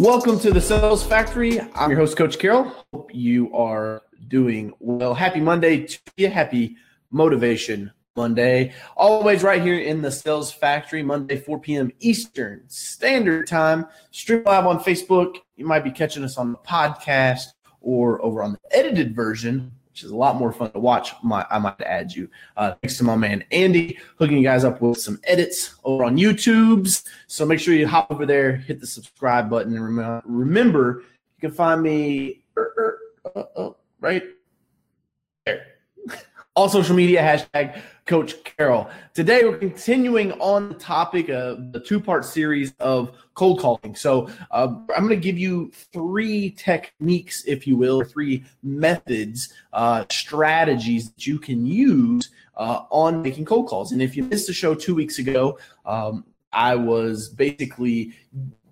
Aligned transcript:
Welcome 0.00 0.40
to 0.40 0.50
the 0.50 0.62
Sales 0.62 1.04
Factory. 1.04 1.60
I'm 1.74 1.90
your 1.90 1.98
host, 1.98 2.16
Coach 2.16 2.38
Carroll. 2.38 2.72
Hope 2.94 3.10
you 3.12 3.54
are 3.54 4.00
doing 4.28 4.72
well. 4.80 5.12
Happy 5.12 5.40
Monday 5.40 5.86
to 5.86 5.98
you. 6.16 6.30
Happy 6.30 6.78
Motivation 7.10 7.92
Monday. 8.16 8.72
Always 8.96 9.42
right 9.42 9.60
here 9.60 9.78
in 9.78 10.00
the 10.00 10.10
Sales 10.10 10.50
Factory, 10.50 11.02
Monday, 11.02 11.36
4 11.36 11.60
p.m. 11.60 11.92
Eastern 12.00 12.62
Standard 12.66 13.46
Time. 13.46 13.84
Stream 14.10 14.42
live 14.46 14.64
on 14.64 14.78
Facebook. 14.80 15.36
You 15.56 15.66
might 15.66 15.84
be 15.84 15.90
catching 15.90 16.24
us 16.24 16.38
on 16.38 16.52
the 16.52 16.58
podcast 16.58 17.48
or 17.82 18.24
over 18.24 18.42
on 18.42 18.52
the 18.52 18.58
edited 18.74 19.14
version 19.14 19.70
which 19.90 20.04
is 20.04 20.10
a 20.10 20.16
lot 20.16 20.36
more 20.36 20.52
fun 20.52 20.70
to 20.72 20.78
watch. 20.78 21.12
My, 21.22 21.44
I 21.50 21.58
might 21.58 21.80
add 21.82 22.12
you. 22.12 22.28
Uh, 22.56 22.74
thanks 22.80 22.96
to 22.98 23.04
my 23.04 23.16
man 23.16 23.44
Andy 23.50 23.98
hooking 24.18 24.38
you 24.38 24.42
guys 24.42 24.64
up 24.64 24.80
with 24.80 25.00
some 25.00 25.20
edits 25.24 25.74
over 25.84 26.04
on 26.04 26.16
YouTube's. 26.16 27.04
So 27.26 27.44
make 27.44 27.60
sure 27.60 27.74
you 27.74 27.86
hop 27.86 28.10
over 28.10 28.26
there, 28.26 28.56
hit 28.56 28.80
the 28.80 28.86
subscribe 28.86 29.50
button, 29.50 29.74
and 29.74 29.96
rem- 29.96 30.22
remember 30.24 31.02
you 31.36 31.48
can 31.48 31.52
find 31.52 31.82
me 31.82 32.44
er, 32.56 32.74
er, 32.78 32.98
uh, 33.34 33.60
uh, 33.60 33.72
right 34.00 34.22
there. 35.44 35.66
All 36.56 36.68
social 36.68 36.96
media 36.96 37.22
hashtag 37.22 37.80
Coach 38.10 38.42
Carroll. 38.42 38.90
Today 39.14 39.44
we're 39.44 39.56
continuing 39.56 40.32
on 40.40 40.70
the 40.70 40.74
topic 40.74 41.28
of 41.28 41.70
the 41.70 41.78
two-part 41.78 42.24
series 42.24 42.74
of 42.80 43.16
cold 43.34 43.60
calling. 43.60 43.94
So 43.94 44.28
uh, 44.50 44.74
I'm 44.96 45.06
going 45.06 45.10
to 45.10 45.16
give 45.16 45.38
you 45.38 45.70
three 45.92 46.50
techniques, 46.50 47.44
if 47.44 47.68
you 47.68 47.76
will, 47.76 48.02
three 48.02 48.42
methods, 48.64 49.54
uh, 49.72 50.06
strategies 50.10 51.12
that 51.12 51.24
you 51.24 51.38
can 51.38 51.64
use 51.64 52.30
uh, 52.56 52.82
on 52.90 53.22
making 53.22 53.44
cold 53.44 53.68
calls. 53.68 53.92
And 53.92 54.02
if 54.02 54.16
you 54.16 54.24
missed 54.24 54.48
the 54.48 54.54
show 54.54 54.74
two 54.74 54.96
weeks 54.96 55.20
ago, 55.20 55.60
um, 55.86 56.24
I 56.52 56.74
was 56.74 57.28
basically 57.28 58.14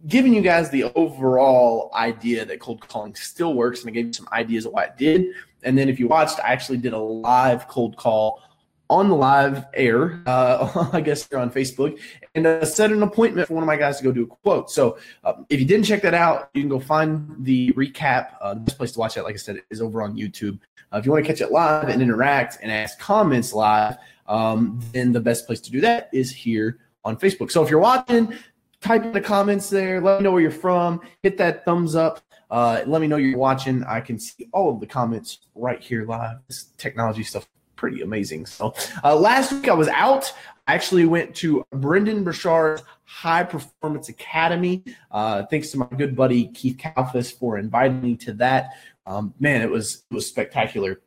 giving 0.09 0.35
you 0.35 0.41
guys 0.41 0.69
the 0.71 0.83
overall 0.97 1.93
idea 1.95 2.45
that 2.45 2.59
cold 2.59 2.81
calling 2.89 3.15
still 3.15 3.55
works, 3.55 3.83
and 3.83 3.91
I 3.91 3.93
gave 3.93 4.07
you 4.07 4.13
some 4.15 4.29
ideas 4.33 4.67
of 4.67 4.73
why 4.73 4.87
it 4.87 4.97
did. 4.97 5.27
And 5.63 5.79
then 5.79 5.89
if 5.89 6.01
you 6.01 6.09
watched, 6.09 6.41
I 6.41 6.49
actually 6.49 6.79
did 6.79 6.93
a 6.93 6.99
live 6.99 7.69
cold 7.69 7.97
call 7.97 8.43
on 8.91 9.09
the 9.09 9.15
live 9.15 9.67
air, 9.75 10.23
uh, 10.27 10.89
I 10.93 11.01
guess 11.01 11.29
you're 11.31 11.41
on 11.41 11.51
Facebook, 11.51 11.99
and 12.35 12.47
uh, 12.47 12.65
set 12.65 12.91
an 12.91 13.03
appointment 13.03 13.49
for 13.49 13.55
one 13.55 13.63
of 13.63 13.67
my 13.67 13.77
guys 13.77 13.99
to 13.99 14.05
go 14.05 14.13
do 14.13 14.25
a 14.25 14.27
quote. 14.27 14.71
So 14.71 14.99
um, 15.25 15.47
if 15.49 15.61
you 15.61 15.67
didn't 15.67 15.87
check 15.87 16.03
that 16.03 16.15
out, 16.15 16.51
you 16.55 16.63
can 16.63 16.69
go 16.69 16.81
find 16.81 17.37
the 17.41 17.73
recap. 17.73 18.35
Uh, 18.41 18.55
the 18.55 18.61
best 18.61 18.79
place 18.79 18.93
to 18.93 18.99
watch 18.99 19.15
that, 19.15 19.25
like 19.25 19.35
I 19.35 19.39
said, 19.39 19.63
is 19.71 19.81
over 19.81 20.03
on 20.03 20.17
YouTube. 20.17 20.59
Uh, 20.93 20.99
if 20.99 21.07
you 21.07 21.13
want 21.13 21.25
to 21.25 21.31
catch 21.31 21.41
it 21.41 21.53
live 21.53 21.89
and 21.89 22.01
interact 22.01 22.59
and 22.63 22.73
ask 22.73 22.99
comments 22.99 23.53
live, 23.53 23.97
um, 24.27 24.81
then 24.93 25.13
the 25.13 25.21
best 25.21 25.47
place 25.47 25.61
to 25.61 25.71
do 25.71 25.81
that 25.83 26.09
is 26.13 26.31
here 26.31 26.79
on 27.05 27.17
Facebook. 27.17 27.51
So 27.51 27.63
if 27.63 27.71
you're 27.71 27.81
watching, 27.81 28.35
type 28.81 29.05
in 29.05 29.13
the 29.13 29.21
comments 29.21 29.69
there. 29.69 30.01
Let 30.01 30.21
me 30.21 30.25
know 30.25 30.33
where 30.33 30.41
you're 30.41 30.51
from. 30.51 31.01
Hit 31.23 31.37
that 31.39 31.65
thumbs 31.65 31.95
up. 31.95 32.23
Uh, 32.51 32.83
let 32.87 33.01
me 33.01 33.07
know 33.07 33.17
you're 33.17 33.39
watching. 33.39 33.85
I 33.85 34.01
can 34.01 34.19
see 34.19 34.49
all 34.53 34.73
of 34.73 34.81
the 34.81 34.87
comments 34.87 35.41
right 35.55 35.83
here 35.83 36.07
live. 36.07 36.39
This 36.47 36.71
technology 36.79 37.23
stuff 37.23 37.47
pretty 37.79 38.03
amazing. 38.03 38.45
So 38.45 38.75
uh, 39.03 39.17
last 39.17 39.53
week 39.53 39.69
I 39.69 39.75
was 39.75 39.89
out. 39.89 40.31
I 40.67 40.75
actually 40.75 41.07
went 41.07 41.35
to 41.37 41.65
Brendon 41.71 42.25
Burchard's 42.25 42.83
High 43.05 43.45
Performance 43.45 44.11
Academy. 44.11 44.85
Uh, 45.11 45.45
thanks 45.47 45.71
to 45.71 45.79
my 45.79 45.87
good 45.97 46.15
buddy 46.15 46.49
Keith 46.49 46.77
Kalfas 46.77 47.33
for 47.33 47.57
inviting 47.57 48.03
me 48.03 48.17
to 48.17 48.35
that. 48.35 48.73
Um, 49.07 49.33
man, 49.41 49.63
it 49.63 49.71
was 49.71 50.05
it 50.11 50.15
was 50.15 50.27
spectacular. 50.27 51.01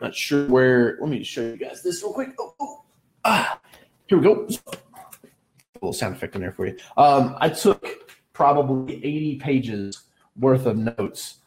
Not 0.00 0.14
sure 0.14 0.46
where. 0.46 0.96
Let 1.00 1.10
me 1.10 1.22
show 1.22 1.42
you 1.42 1.56
guys 1.56 1.82
this 1.82 2.02
real 2.02 2.14
quick. 2.14 2.30
Oh, 2.38 2.54
oh. 2.58 2.84
Ah, 3.24 3.60
here 4.06 4.16
we 4.16 4.24
go. 4.24 4.46
A 4.46 4.78
little 5.74 5.92
sound 5.92 6.16
effect 6.16 6.34
in 6.34 6.40
there 6.40 6.52
for 6.52 6.66
you. 6.66 6.78
Um, 6.96 7.36
I 7.38 7.50
took 7.50 7.84
probably 8.32 8.94
80 9.04 9.36
pages 9.36 10.02
worth 10.38 10.66
of 10.66 10.78
notes 10.78 11.40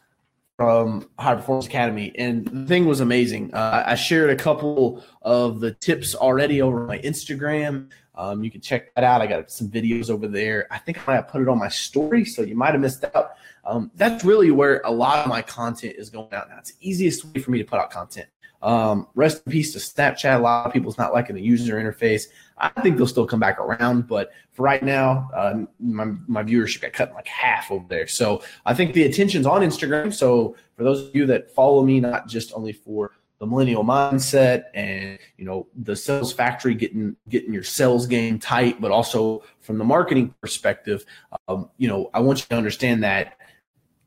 from 0.60 1.08
High 1.18 1.36
Performance 1.36 1.66
Academy, 1.66 2.12
and 2.18 2.46
the 2.46 2.66
thing 2.66 2.84
was 2.84 3.00
amazing. 3.00 3.54
Uh, 3.54 3.82
I 3.86 3.94
shared 3.94 4.28
a 4.28 4.36
couple 4.36 5.02
of 5.22 5.60
the 5.60 5.72
tips 5.72 6.14
already 6.14 6.60
over 6.60 6.86
my 6.86 6.98
Instagram. 6.98 7.88
Um, 8.14 8.44
you 8.44 8.50
can 8.50 8.60
check 8.60 8.94
that 8.94 9.02
out. 9.02 9.22
I 9.22 9.26
got 9.26 9.50
some 9.50 9.70
videos 9.70 10.10
over 10.10 10.28
there. 10.28 10.66
I 10.70 10.76
think 10.76 10.98
I 10.98 11.02
might 11.06 11.14
have 11.14 11.28
put 11.28 11.40
it 11.40 11.48
on 11.48 11.58
my 11.58 11.70
story, 11.70 12.26
so 12.26 12.42
you 12.42 12.56
might 12.56 12.72
have 12.72 12.80
missed 12.82 13.02
out. 13.14 13.36
Um, 13.64 13.90
that's 13.94 14.22
really 14.22 14.50
where 14.50 14.82
a 14.84 14.90
lot 14.90 15.20
of 15.20 15.28
my 15.28 15.40
content 15.40 15.94
is 15.96 16.10
going 16.10 16.30
out 16.34 16.50
now. 16.50 16.58
It's 16.58 16.72
the 16.72 16.86
easiest 16.86 17.24
way 17.24 17.40
for 17.40 17.50
me 17.52 17.56
to 17.56 17.64
put 17.64 17.80
out 17.80 17.90
content. 17.90 18.28
Um, 18.62 19.06
rest 19.14 19.42
in 19.46 19.52
peace 19.52 19.72
to 19.72 19.78
Snapchat. 19.78 20.36
A 20.36 20.38
lot 20.38 20.66
of 20.66 20.72
people's 20.72 20.98
not 20.98 21.12
liking 21.12 21.36
the 21.36 21.42
user 21.42 21.76
interface. 21.76 22.24
I 22.58 22.68
think 22.82 22.98
they'll 22.98 23.06
still 23.06 23.26
come 23.26 23.40
back 23.40 23.58
around, 23.58 24.06
but 24.06 24.32
for 24.52 24.62
right 24.64 24.82
now, 24.82 25.30
uh, 25.34 25.62
my, 25.78 26.12
my 26.26 26.42
viewership 26.42 26.82
got 26.82 26.92
cut 26.92 27.14
like 27.14 27.26
half 27.26 27.70
over 27.70 27.86
there. 27.88 28.06
So 28.06 28.42
I 28.66 28.74
think 28.74 28.92
the 28.92 29.04
attention's 29.04 29.46
on 29.46 29.62
Instagram. 29.62 30.12
So 30.12 30.56
for 30.76 30.84
those 30.84 31.08
of 31.08 31.14
you 31.14 31.24
that 31.26 31.50
follow 31.50 31.82
me, 31.82 32.00
not 32.00 32.28
just 32.28 32.52
only 32.52 32.72
for 32.72 33.12
the 33.40 33.46
millennial 33.46 33.82
mindset 33.82 34.64
and 34.74 35.18
you 35.38 35.46
know 35.46 35.66
the 35.74 35.96
sales 35.96 36.30
factory 36.30 36.74
getting 36.74 37.16
getting 37.28 37.54
your 37.54 37.62
sales 37.62 38.06
game 38.06 38.38
tight, 38.38 38.80
but 38.80 38.90
also 38.90 39.42
from 39.60 39.78
the 39.78 39.84
marketing 39.84 40.34
perspective, 40.42 41.06
um, 41.48 41.70
you 41.78 41.88
know 41.88 42.10
I 42.12 42.20
want 42.20 42.40
you 42.40 42.46
to 42.50 42.56
understand 42.56 43.02
that 43.02 43.38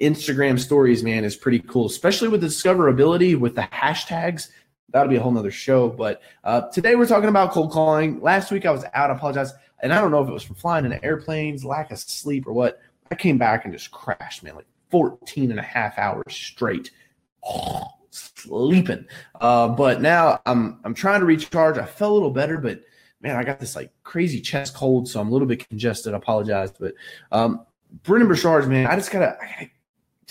Instagram 0.04 0.60
stories, 0.60 1.04
man, 1.04 1.24
is 1.24 1.36
pretty 1.36 1.60
cool, 1.60 1.86
especially 1.88 2.28
with 2.28 2.42
the 2.42 2.48
discoverability 2.48 3.38
with 3.38 3.56
the 3.56 3.62
hashtags. 3.64 4.50
That'll 4.90 5.10
be 5.10 5.16
a 5.16 5.22
whole 5.22 5.32
nother 5.32 5.52
show. 5.52 5.90
But 5.90 6.22
uh, 6.44 6.70
today 6.70 6.96
we're 6.96 7.08
talking 7.08 7.30
about 7.30 7.52
cold 7.52 7.72
calling. 7.72 8.22
Last 8.22 8.52
week 8.52 8.66
I 8.66 8.72
was 8.72 8.86
out. 8.94 9.10
I 9.10 9.16
apologize. 9.16 9.54
And 9.82 9.92
I 9.92 10.00
don't 10.00 10.12
know 10.12 10.22
if 10.22 10.30
it 10.30 10.34
was 10.34 10.44
from 10.44 10.56
flying 10.56 10.86
in 10.86 11.04
airplanes, 11.04 11.66
lack 11.66 11.92
of 11.92 12.00
sleep, 12.00 12.48
or 12.48 12.54
what. 12.54 12.80
I 13.12 13.16
came 13.16 13.38
back 13.38 13.66
and 13.66 13.74
just 13.74 13.92
crashed, 13.92 14.44
man, 14.44 14.56
like 14.56 14.66
14 14.90 15.52
and 15.52 15.60
a 15.60 15.64
half 15.64 16.00
hours 16.00 16.34
straight. 16.34 16.92
Oh, 17.44 17.84
sleeping. 18.12 19.06
Uh, 19.40 19.68
but 19.70 20.02
now 20.02 20.40
I'm 20.46 20.80
I'm 20.84 20.94
trying 20.94 21.20
to 21.20 21.26
recharge. 21.26 21.78
I 21.78 21.86
felt 21.86 22.12
a 22.12 22.14
little 22.14 22.32
better, 22.32 22.58
but 22.58 22.82
man, 23.22 23.36
I 23.36 23.44
got 23.44 23.60
this 23.60 23.76
like 23.76 23.92
crazy 24.04 24.40
chest 24.40 24.74
cold, 24.74 25.08
so 25.08 25.20
I'm 25.20 25.28
a 25.28 25.32
little 25.32 25.48
bit 25.48 25.68
congested. 25.68 26.14
I 26.14 26.18
apologize. 26.18 26.72
But 26.72 26.94
um 27.32 27.66
Brendon 28.04 28.28
Burchard, 28.28 28.68
man, 28.68 28.88
I 28.88 28.96
just 28.96 29.12
gotta, 29.12 29.38
I 29.40 29.46
gotta 29.46 29.70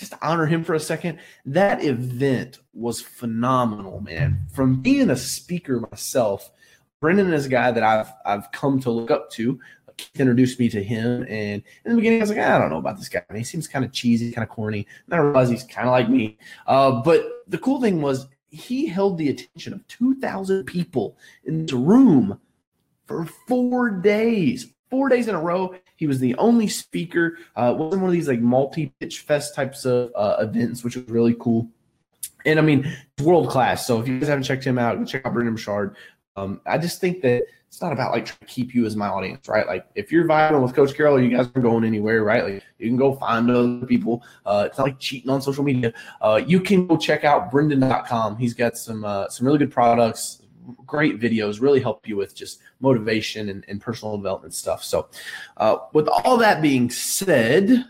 just 0.03 0.19
to 0.19 0.27
honor 0.27 0.45
him 0.45 0.63
for 0.63 0.73
a 0.73 0.79
second. 0.79 1.19
That 1.45 1.83
event 1.83 2.59
was 2.73 3.01
phenomenal, 3.01 4.01
man. 4.01 4.47
From 4.51 4.81
being 4.81 5.09
a 5.09 5.15
speaker 5.15 5.79
myself, 5.79 6.51
Brendon 6.99 7.33
is 7.33 7.45
a 7.45 7.49
guy 7.49 7.71
that 7.71 7.83
I've 7.83 8.11
I've 8.25 8.51
come 8.51 8.79
to 8.81 8.91
look 8.91 9.11
up 9.11 9.29
to. 9.31 9.59
Keith 9.95 10.19
introduced 10.19 10.59
me 10.59 10.69
to 10.69 10.83
him, 10.83 11.23
and 11.29 11.61
in 11.85 11.91
the 11.91 11.95
beginning, 11.95 12.19
I 12.19 12.23
was 12.23 12.31
like, 12.31 12.39
I 12.39 12.57
don't 12.57 12.69
know 12.69 12.77
about 12.77 12.97
this 12.97 13.09
guy. 13.09 13.23
I 13.29 13.33
mean, 13.33 13.41
he 13.41 13.45
seems 13.45 13.67
kind 13.67 13.85
of 13.85 13.91
cheesy, 13.91 14.31
kind 14.31 14.43
of 14.43 14.49
corny. 14.49 14.87
And 15.05 15.13
I 15.13 15.17
realized 15.17 15.51
he's 15.51 15.63
kind 15.63 15.87
of 15.87 15.91
like 15.91 16.09
me. 16.09 16.37
Uh, 16.65 17.03
but 17.03 17.23
the 17.47 17.59
cool 17.59 17.79
thing 17.79 18.01
was 18.01 18.27
he 18.49 18.87
held 18.87 19.19
the 19.19 19.29
attention 19.29 19.71
of 19.71 19.87
2,000 19.87 20.63
people 20.65 21.15
in 21.45 21.67
the 21.67 21.75
room 21.75 22.39
for 23.05 23.25
four 23.47 23.91
days 23.91 24.73
four 24.93 25.09
days 25.09 25.27
in 25.27 25.33
a 25.33 25.41
row. 25.41 25.73
He 25.95 26.07
was 26.07 26.19
the 26.19 26.35
only 26.35 26.67
speaker. 26.67 27.37
Uh, 27.55 27.73
wasn't 27.77 28.01
one 28.01 28.09
of 28.09 28.13
these 28.13 28.27
like 28.27 28.39
multi 28.39 28.93
pitch 28.99 29.19
fest 29.19 29.55
types 29.55 29.85
of 29.85 30.11
uh, 30.15 30.37
events, 30.39 30.83
which 30.83 30.95
was 30.95 31.07
really 31.07 31.35
cool. 31.39 31.69
And 32.45 32.59
I 32.59 32.61
mean, 32.61 32.85
it's 33.17 33.25
world 33.25 33.49
class. 33.49 33.87
So 33.87 33.99
if 34.01 34.07
you 34.07 34.19
guys 34.19 34.29
haven't 34.29 34.43
checked 34.43 34.65
him 34.65 34.77
out, 34.77 35.05
check 35.07 35.25
out 35.25 35.33
Brendon 35.33 35.55
Burchard. 35.55 35.95
Um, 36.35 36.61
I 36.65 36.77
just 36.77 36.99
think 36.99 37.21
that 37.21 37.43
it's 37.73 37.81
not 37.81 37.91
about 37.91 38.11
like 38.11 38.25
trying 38.25 38.37
to 38.39 38.45
keep 38.45 38.75
you 38.75 38.85
as 38.85 38.95
my 38.95 39.07
audience, 39.07 39.47
right? 39.47 39.65
Like 39.65 39.87
if 39.95 40.11
you're 40.11 40.25
vibing 40.25 40.61
with 40.61 40.75
Coach 40.75 40.93
Carroll, 40.93 41.19
you 41.19 41.35
guys 41.35 41.47
aren't 41.55 41.63
going 41.63 41.83
anywhere, 41.83 42.23
right? 42.23 42.43
Like 42.43 42.63
you 42.77 42.87
can 42.87 42.97
go 42.97 43.15
find 43.15 43.49
other 43.49 43.83
people. 43.87 44.21
Uh, 44.45 44.65
it's 44.67 44.77
not 44.77 44.83
like 44.83 44.99
cheating 44.99 45.31
on 45.31 45.41
social 45.41 45.63
media. 45.63 45.91
Uh, 46.21 46.39
you 46.45 46.59
can 46.59 46.85
go 46.85 46.97
check 46.97 47.23
out 47.23 47.49
Brendon.com. 47.49 48.37
He's 48.37 48.53
got 48.53 48.77
some 48.77 49.03
uh, 49.03 49.27
some 49.29 49.47
really 49.47 49.57
good 49.57 49.71
products, 49.71 50.42
great 50.85 51.19
videos 51.19 51.61
really 51.61 51.79
help 51.79 52.07
you 52.07 52.15
with 52.15 52.35
just 52.35 52.61
motivation 52.79 53.49
and, 53.49 53.65
and 53.67 53.81
personal 53.81 54.17
development 54.17 54.53
stuff. 54.53 54.83
So, 54.83 55.09
uh, 55.57 55.77
with 55.93 56.07
all 56.07 56.37
that 56.37 56.61
being 56.61 56.89
said, 56.89 57.85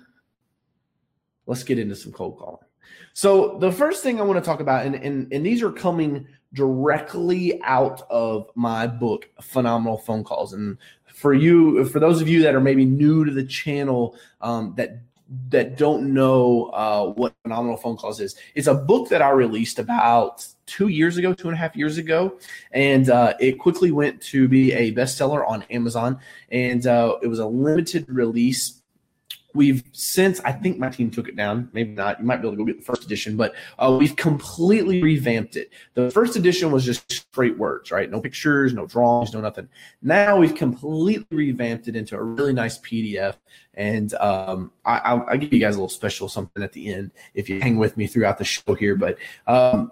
let's 1.45 1.63
get 1.63 1.79
into 1.79 1.95
some 1.95 2.11
cold 2.11 2.37
calling. 2.37 2.67
So, 3.13 3.57
the 3.59 3.71
first 3.71 4.03
thing 4.03 4.19
I 4.19 4.23
want 4.23 4.43
to 4.43 4.45
talk 4.45 4.59
about, 4.59 4.85
and, 4.85 4.95
and, 4.95 5.31
and 5.31 5.45
these 5.45 5.61
are 5.61 5.71
coming 5.71 6.27
directly 6.53 7.61
out 7.63 8.03
of 8.09 8.49
my 8.55 8.87
book, 8.87 9.29
Phenomenal 9.41 9.97
Phone 9.97 10.23
Calls. 10.23 10.53
And 10.53 10.77
for 11.05 11.33
you, 11.33 11.85
for 11.85 11.99
those 11.99 12.21
of 12.21 12.27
you 12.27 12.41
that 12.43 12.55
are 12.55 12.61
maybe 12.61 12.85
new 12.85 13.25
to 13.25 13.31
the 13.31 13.43
channel 13.43 14.17
um, 14.41 14.73
that 14.77 15.01
that 15.49 15.77
don't 15.77 16.13
know 16.13 16.65
uh, 16.73 17.05
what 17.05 17.33
phenomenal 17.43 17.77
phone 17.77 17.97
calls 17.97 18.19
is. 18.19 18.35
It's 18.55 18.67
a 18.67 18.73
book 18.73 19.09
that 19.09 19.21
i 19.21 19.29
released 19.29 19.79
about 19.79 20.45
two 20.65 20.87
years 20.87 21.17
ago 21.17 21.33
two 21.33 21.47
and 21.47 21.55
a 21.55 21.57
half 21.57 21.75
years 21.75 21.97
ago 21.97 22.37
and 22.71 23.09
uh, 23.09 23.33
it 23.39 23.53
quickly 23.53 23.91
went 23.91 24.21
to 24.21 24.47
be 24.47 24.71
a 24.71 24.93
bestseller 24.93 25.47
on 25.47 25.63
amazon 25.69 26.17
and 26.51 26.87
uh, 26.87 27.17
it 27.21 27.27
was 27.27 27.39
a 27.39 27.45
limited 27.45 28.07
release 28.09 28.81
We've 29.53 29.83
since 29.91 30.39
I 30.41 30.51
think 30.51 30.79
my 30.79 30.89
team 30.89 31.11
took 31.11 31.27
it 31.27 31.35
down. 31.35 31.69
Maybe 31.73 31.91
not. 31.91 32.19
You 32.19 32.25
might 32.25 32.37
be 32.37 32.47
able 32.47 32.57
to 32.57 32.57
go 32.57 32.65
get 32.65 32.79
the 32.79 32.85
first 32.85 33.03
edition, 33.03 33.37
but 33.37 33.53
uh, 33.77 33.95
we've 33.99 34.15
completely 34.15 35.03
revamped 35.03 35.55
it. 35.55 35.69
The 35.93 36.09
first 36.09 36.35
edition 36.35 36.71
was 36.71 36.85
just 36.85 37.11
straight 37.11 37.57
words, 37.57 37.91
right? 37.91 38.09
No 38.09 38.19
pictures, 38.19 38.73
no 38.73 38.85
drawings, 38.85 39.33
no 39.33 39.41
nothing. 39.41 39.69
Now 40.01 40.37
we've 40.37 40.55
completely 40.55 41.27
revamped 41.35 41.87
it 41.87 41.95
into 41.95 42.15
a 42.15 42.23
really 42.23 42.53
nice 42.53 42.79
PDF, 42.79 43.35
and 43.75 44.13
um, 44.15 44.71
I, 44.85 44.97
I'll, 44.99 45.25
I'll, 45.29 45.37
give 45.37 45.53
you 45.53 45.59
guys 45.59 45.75
a 45.75 45.77
little 45.77 45.89
special 45.89 46.27
something 46.29 46.63
at 46.63 46.73
the 46.73 46.93
end 46.93 47.11
if 47.33 47.49
you 47.49 47.59
hang 47.59 47.77
with 47.77 47.95
me 47.95 48.07
throughout 48.07 48.37
the 48.37 48.45
show 48.45 48.73
here. 48.73 48.95
But 48.95 49.17
um, 49.45 49.91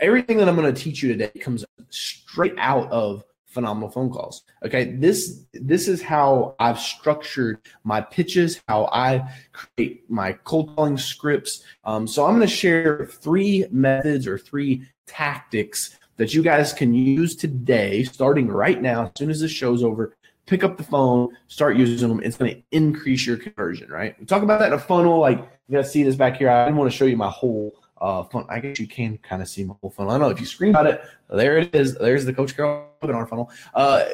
everything 0.00 0.38
that 0.38 0.48
I'm 0.48 0.56
going 0.56 0.72
to 0.72 0.80
teach 0.80 1.02
you 1.02 1.08
today 1.08 1.38
comes 1.40 1.64
straight 1.90 2.54
out 2.58 2.90
of 2.90 3.24
phenomenal 3.56 3.88
phone 3.88 4.10
calls. 4.10 4.42
Okay, 4.62 4.92
this 4.92 5.40
this 5.54 5.88
is 5.88 6.02
how 6.02 6.54
I've 6.60 6.78
structured 6.78 7.58
my 7.84 8.02
pitches, 8.02 8.60
how 8.68 8.84
I 8.92 9.32
create 9.52 10.08
my 10.10 10.32
cold 10.44 10.76
calling 10.76 10.98
scripts. 10.98 11.64
Um, 11.84 12.06
so 12.06 12.26
I'm 12.26 12.36
going 12.36 12.46
to 12.46 12.54
share 12.54 13.06
three 13.06 13.64
methods 13.70 14.26
or 14.26 14.36
three 14.36 14.86
tactics 15.06 15.98
that 16.18 16.34
you 16.34 16.42
guys 16.42 16.74
can 16.74 16.92
use 16.92 17.34
today, 17.34 18.04
starting 18.04 18.48
right 18.48 18.80
now. 18.80 19.06
As 19.06 19.12
soon 19.16 19.30
as 19.30 19.40
this 19.40 19.50
show's 19.50 19.82
over, 19.82 20.14
pick 20.44 20.62
up 20.62 20.76
the 20.76 20.84
phone, 20.84 21.34
start 21.48 21.78
using 21.78 22.10
them. 22.10 22.20
It's 22.22 22.36
going 22.36 22.54
to 22.56 22.62
increase 22.72 23.26
your 23.26 23.38
conversion. 23.38 23.90
Right? 23.90 24.20
We 24.20 24.26
talk 24.26 24.42
about 24.42 24.60
that 24.60 24.68
in 24.68 24.74
a 24.74 24.78
funnel. 24.78 25.18
Like 25.18 25.38
you 25.66 25.78
guys 25.78 25.90
see 25.90 26.02
this 26.02 26.14
back 26.14 26.36
here. 26.36 26.50
I 26.50 26.66
didn't 26.66 26.76
want 26.76 26.90
to 26.92 26.96
show 26.96 27.06
you 27.06 27.16
my 27.16 27.30
whole 27.30 27.74
uh, 27.98 28.24
fun. 28.24 28.44
I 28.48 28.60
guess 28.60 28.78
you 28.78 28.86
can 28.86 29.18
kind 29.18 29.42
of 29.42 29.48
see 29.48 29.64
my 29.64 29.74
whole 29.80 29.90
funnel. 29.90 30.12
I 30.12 30.18
don't 30.18 30.28
know 30.28 30.30
if 30.30 30.40
you 30.40 30.46
screenshot 30.46 30.86
it, 30.86 31.02
there 31.30 31.58
it 31.58 31.74
is. 31.74 31.94
There's 31.94 32.24
the 32.24 32.32
Coach 32.32 32.56
Carroll 32.56 32.88
webinar 33.02 33.28
funnel. 33.28 33.50
Uh, 33.74 34.04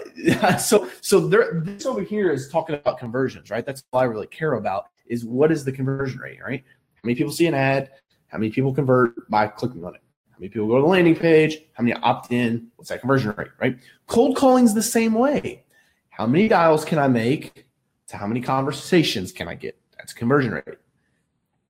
so 0.59 0.89
so 1.01 1.21
there, 1.21 1.61
this 1.65 1.87
over 1.87 2.03
here 2.03 2.31
is 2.31 2.49
talking 2.49 2.75
about 2.75 2.99
conversions, 2.99 3.51
right? 3.51 3.65
That's 3.65 3.83
all 3.93 4.01
I 4.01 4.05
really 4.05 4.27
care 4.29 4.55
about 4.55 4.87
is 5.07 5.25
what 5.25 5.51
is 5.51 5.65
the 5.65 5.73
conversion 5.73 6.19
rate, 6.21 6.39
right? 6.45 6.63
How 6.95 7.01
many 7.05 7.15
people 7.15 7.33
see 7.33 7.47
an 7.47 7.55
ad? 7.55 7.91
How 8.29 8.39
many 8.39 8.51
people 8.51 8.73
convert 8.73 9.29
by 9.29 9.47
clicking 9.49 9.85
on 9.85 9.95
it? 9.95 10.01
How 10.31 10.37
many 10.39 10.49
people 10.49 10.69
go 10.69 10.77
to 10.77 10.83
the 10.83 10.89
landing 10.89 11.17
page? 11.17 11.59
How 11.75 11.83
many 11.83 11.95
opt 12.01 12.33
in? 12.33 12.69
What's 12.77 12.89
that 12.89 13.01
conversion 13.01 13.35
rate, 13.37 13.49
right? 13.61 13.79
Cold 14.07 14.37
calling 14.37 14.65
is 14.65 14.75
the 14.75 14.83
same 14.83 15.13
way. 15.13 15.65
How 16.09 16.27
many 16.27 16.49
dials 16.49 16.85
can 16.85 16.99
I 16.99 17.09
make? 17.09 17.67
To 18.09 18.17
how 18.17 18.27
many 18.27 18.41
conversations 18.41 19.33
can 19.33 19.49
I 19.49 19.55
get? 19.55 19.79
That's 19.97 20.13
conversion 20.13 20.53
rate. 20.53 20.79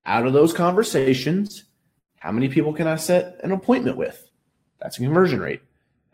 Out 0.06 0.26
of 0.26 0.32
those 0.32 0.52
conversations, 0.52 1.64
how 2.22 2.30
many 2.30 2.48
people 2.48 2.72
can 2.72 2.86
I 2.86 2.94
set 2.94 3.40
an 3.42 3.50
appointment 3.50 3.96
with? 3.96 4.30
That's 4.80 4.96
a 4.96 5.00
conversion 5.00 5.40
rate. 5.40 5.60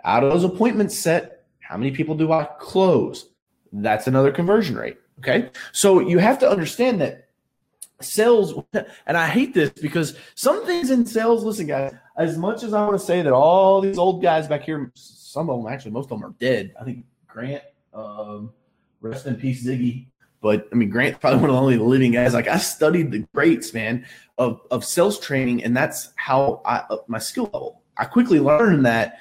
Out 0.05 0.25
of 0.25 0.33
those 0.33 0.43
appointments 0.43 0.99
set, 0.99 1.45
how 1.59 1.77
many 1.77 1.91
people 1.91 2.15
do 2.15 2.33
I 2.33 2.49
close? 2.59 3.29
That's 3.75 4.07
another 4.07 4.33
conversion 4.33 4.75
rate. 4.75 4.97
Okay. 5.19 5.51
So 5.73 6.01
you 6.01 6.17
have 6.17 6.39
to 6.39 6.49
understand 6.49 7.03
that 7.03 7.29
sales, 8.01 8.55
and 8.73 9.19
I 9.19 9.27
hate 9.29 9.53
this 9.53 9.69
because 9.69 10.17
some 10.35 10.65
things 10.65 10.91
in 10.91 11.05
sales, 11.05 11.45
listen, 11.45 11.67
guys, 11.67 11.93
as 12.17 12.39
much 12.39 12.63
as 12.63 12.73
I 12.73 12.87
want 12.87 12.99
to 12.99 13.05
say 13.07 13.21
that 13.21 13.35
all 13.35 13.83
these 13.83 13.99
old 13.99 14.23
guys 14.23 14.49
back 14.49 14.63
here, 14.63 14.91
some 14.95 15.51
of 15.51 15.63
them 15.63 15.71
actually, 15.71 15.91
most 15.91 16.05
of 16.05 16.19
them 16.19 16.25
are 16.25 16.35
dead. 16.41 16.73
I 16.81 16.85
think 16.85 17.05
Grant, 17.27 17.65
um, 17.93 18.55
rest 19.03 19.27
in 19.27 19.35
peace, 19.35 19.63
Ziggy. 19.63 20.07
But 20.41 20.69
I 20.73 20.77
mean, 20.77 20.91
Grant's 20.91 21.19
probably 21.19 21.41
one 21.41 21.51
of 21.51 21.57
the 21.57 21.61
only 21.61 21.79
living 21.79 22.13
guys. 22.13 22.35
Like 22.35 22.49
I 22.49 22.59
studied 22.59 23.11
the 23.11 23.27
greats, 23.35 23.75
man, 23.75 24.07
of 24.37 24.61
of 24.71 24.85
sales 24.85 25.19
training, 25.19 25.65
and 25.65 25.77
that's 25.77 26.13
how 26.17 26.63
I 26.65 26.79
up 26.91 27.09
my 27.09 27.19
skill 27.19 27.45
level. 27.45 27.83
I 27.97 28.05
quickly 28.05 28.39
learned 28.39 28.87
that 28.87 29.19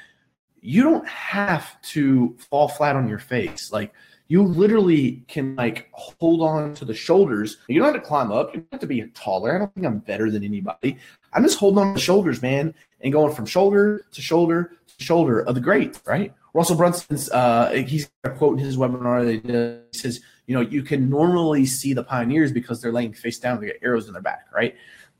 you 0.62 0.84
don't 0.84 1.08
have 1.08 1.82
to 1.82 2.36
fall 2.50 2.68
flat 2.68 2.96
on 2.96 3.08
your 3.08 3.20
face. 3.20 3.72
Like 3.72 3.94
you 4.28 4.44
literally 4.44 5.24
can 5.28 5.56
like 5.56 5.90
hold 5.94 6.42
on 6.42 6.74
to 6.76 6.86
the 6.86 6.94
shoulders. 6.94 7.58
You 7.68 7.80
don't 7.80 7.94
have 7.94 8.02
to 8.02 8.08
climb 8.08 8.32
up. 8.32 8.54
You 8.54 8.62
don't 8.62 8.74
have 8.74 8.82
to 8.82 8.88
be 8.88 9.02
taller. 9.14 9.56
I 9.56 9.60
don't 9.60 9.74
think 9.74 9.86
I'm 9.86 10.00
better 10.00 10.30
than 10.30 10.44
anybody. 10.44 10.98
I'm 11.34 11.44
just 11.44 11.58
holding 11.58 11.80
on 11.80 11.88
to 11.88 11.94
the 11.94 12.00
shoulders, 12.00 12.42
man, 12.42 12.74
and 13.02 13.14
going 13.14 13.34
from 13.34 13.46
shoulder 13.46 14.06
to 14.12 14.22
shoulder 14.22 14.74
to 14.98 15.04
shoulder 15.04 15.42
of 15.42 15.56
the 15.56 15.62
greats, 15.62 16.02
right? 16.06 16.34
Russell 16.54 16.76
Brunson's 16.76 17.30
uh 17.32 17.72
he's 17.88 18.10
a 18.24 18.30
quote 18.32 18.60
in 18.60 18.66
his 18.66 18.78
webinar 18.78 19.26
that 19.26 19.84
he 19.92 19.98
says, 19.98 20.22
you 20.48 20.56
know, 20.56 20.62
you 20.62 20.82
can 20.82 21.10
normally 21.10 21.66
see 21.66 21.94
the 21.94 22.04
pioneers 22.04 22.52
because 22.52 22.82
they're 22.82 22.92
laying 22.92 23.14
face 23.14 23.38
down, 23.38 23.60
they 23.60 23.68
get 23.68 23.80
arrows 23.84 24.08
in 24.08 24.14
their 24.14 24.22
back, 24.22 24.48
right? 24.54 24.76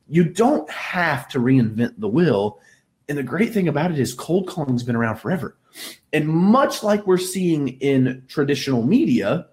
You 0.08 0.24
don't 0.24 0.70
have 0.72 1.28
to 1.30 1.40
reinvent 1.40 1.96
the 2.00 2.08
wheel. 2.08 2.60
And 3.10 3.18
the 3.18 3.24
great 3.24 3.54
thing 3.54 3.68
about 3.68 3.92
it 3.92 4.00
is 4.00 4.14
cold 4.14 4.48
calling's 4.48 4.84
been 4.84 4.96
around 4.96 5.18
forever. 5.18 5.58
And 6.14 6.28
much 6.28 6.82
like 6.82 7.06
we're 7.06 7.18
seeing 7.18 7.68
in 7.68 8.24
traditional 8.30 8.84
media, 8.84 9.48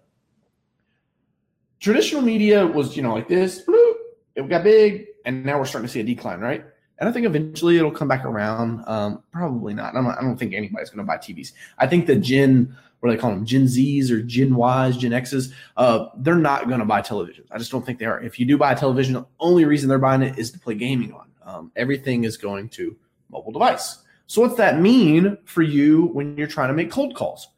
traditional 1.81 2.23
media 2.23 2.67
was, 2.67 2.97
you 2.97 3.03
know, 3.03 3.13
like 3.13 3.29
this, 3.29 3.65
bloop, 3.65 3.95
it 4.37 4.49
got 4.49 4.63
big, 4.63 5.07
and 5.25 5.45
now 5.45 5.59
we're 5.59 5.65
starting 5.65 5.89
to 5.89 5.93
see 5.93 6.01
a 6.01 6.05
decline, 6.05 6.41
right? 6.41 6.65
And 6.99 7.09
I 7.09 7.13
think 7.13 7.27
eventually 7.27 7.77
it'll 7.77 7.91
come 7.91 8.09
back 8.09 8.25
around. 8.25 8.85
Um, 8.87 9.23
probably 9.33 9.75
not. 9.75 9.97
I 9.97 10.03
don't, 10.03 10.13
I 10.13 10.21
don't 10.21 10.37
think 10.37 10.55
anybody's 10.55 10.91
going 10.91 11.05
to 11.05 11.05
buy 11.05 11.17
TVs. 11.17 11.53
I 11.79 11.87
think 11.87 12.07
the 12.07 12.17
Gen 12.17 12.77
what 13.05 13.11
do 13.11 13.17
they 13.17 13.21
call 13.21 13.33
them, 13.33 13.45
Gen 13.45 13.65
Zs 13.65 14.11
or 14.11 14.23
Gen 14.23 14.55
Ys, 14.55 14.97
Gen 14.97 15.11
Xs, 15.11 15.53
uh, 15.77 16.07
they're 16.17 16.37
not 16.37 16.69
going 16.69 16.81
to 16.81 16.87
buy 16.87 17.03
television. 17.03 17.45
I 17.51 17.59
just 17.59 17.71
don't 17.71 17.85
think 17.85 17.99
they 17.99 18.07
are. 18.07 18.19
If 18.23 18.41
you 18.41 18.47
do 18.47 18.57
buy 18.57 18.73
a 18.73 18.77
television, 18.77 19.13
the 19.13 19.27
only 19.41 19.67
reason 19.67 19.91
they're 19.91 19.99
buying 19.99 20.23
it 20.23 20.39
is 20.39 20.51
to 20.53 20.59
play 20.59 20.75
gaming 20.75 21.13
on. 21.13 21.29
Um, 21.45 21.73
everything 21.77 22.25
is 22.25 22.39
going 22.39 22.71
to 22.71 22.97
mobile 23.29 23.53
device. 23.53 23.99
So 24.27 24.41
what's 24.41 24.57
that 24.57 24.81
mean 24.81 25.37
for 25.45 25.61
you 25.61 26.07
when 26.15 26.35
you're 26.39 26.47
trying 26.47 26.69
to 26.69 26.75
make 26.75 26.91
cold 26.91 27.15
calls? 27.15 27.49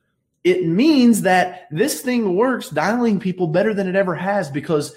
It 0.42 0.66
means 0.66 1.22
that 1.22 1.68
this 1.70 2.00
thing 2.00 2.34
works 2.34 2.68
dialing 2.70 3.20
people 3.20 3.46
better 3.46 3.72
than 3.72 3.86
it 3.86 3.94
ever 3.94 4.16
has 4.16 4.50
because 4.50 4.96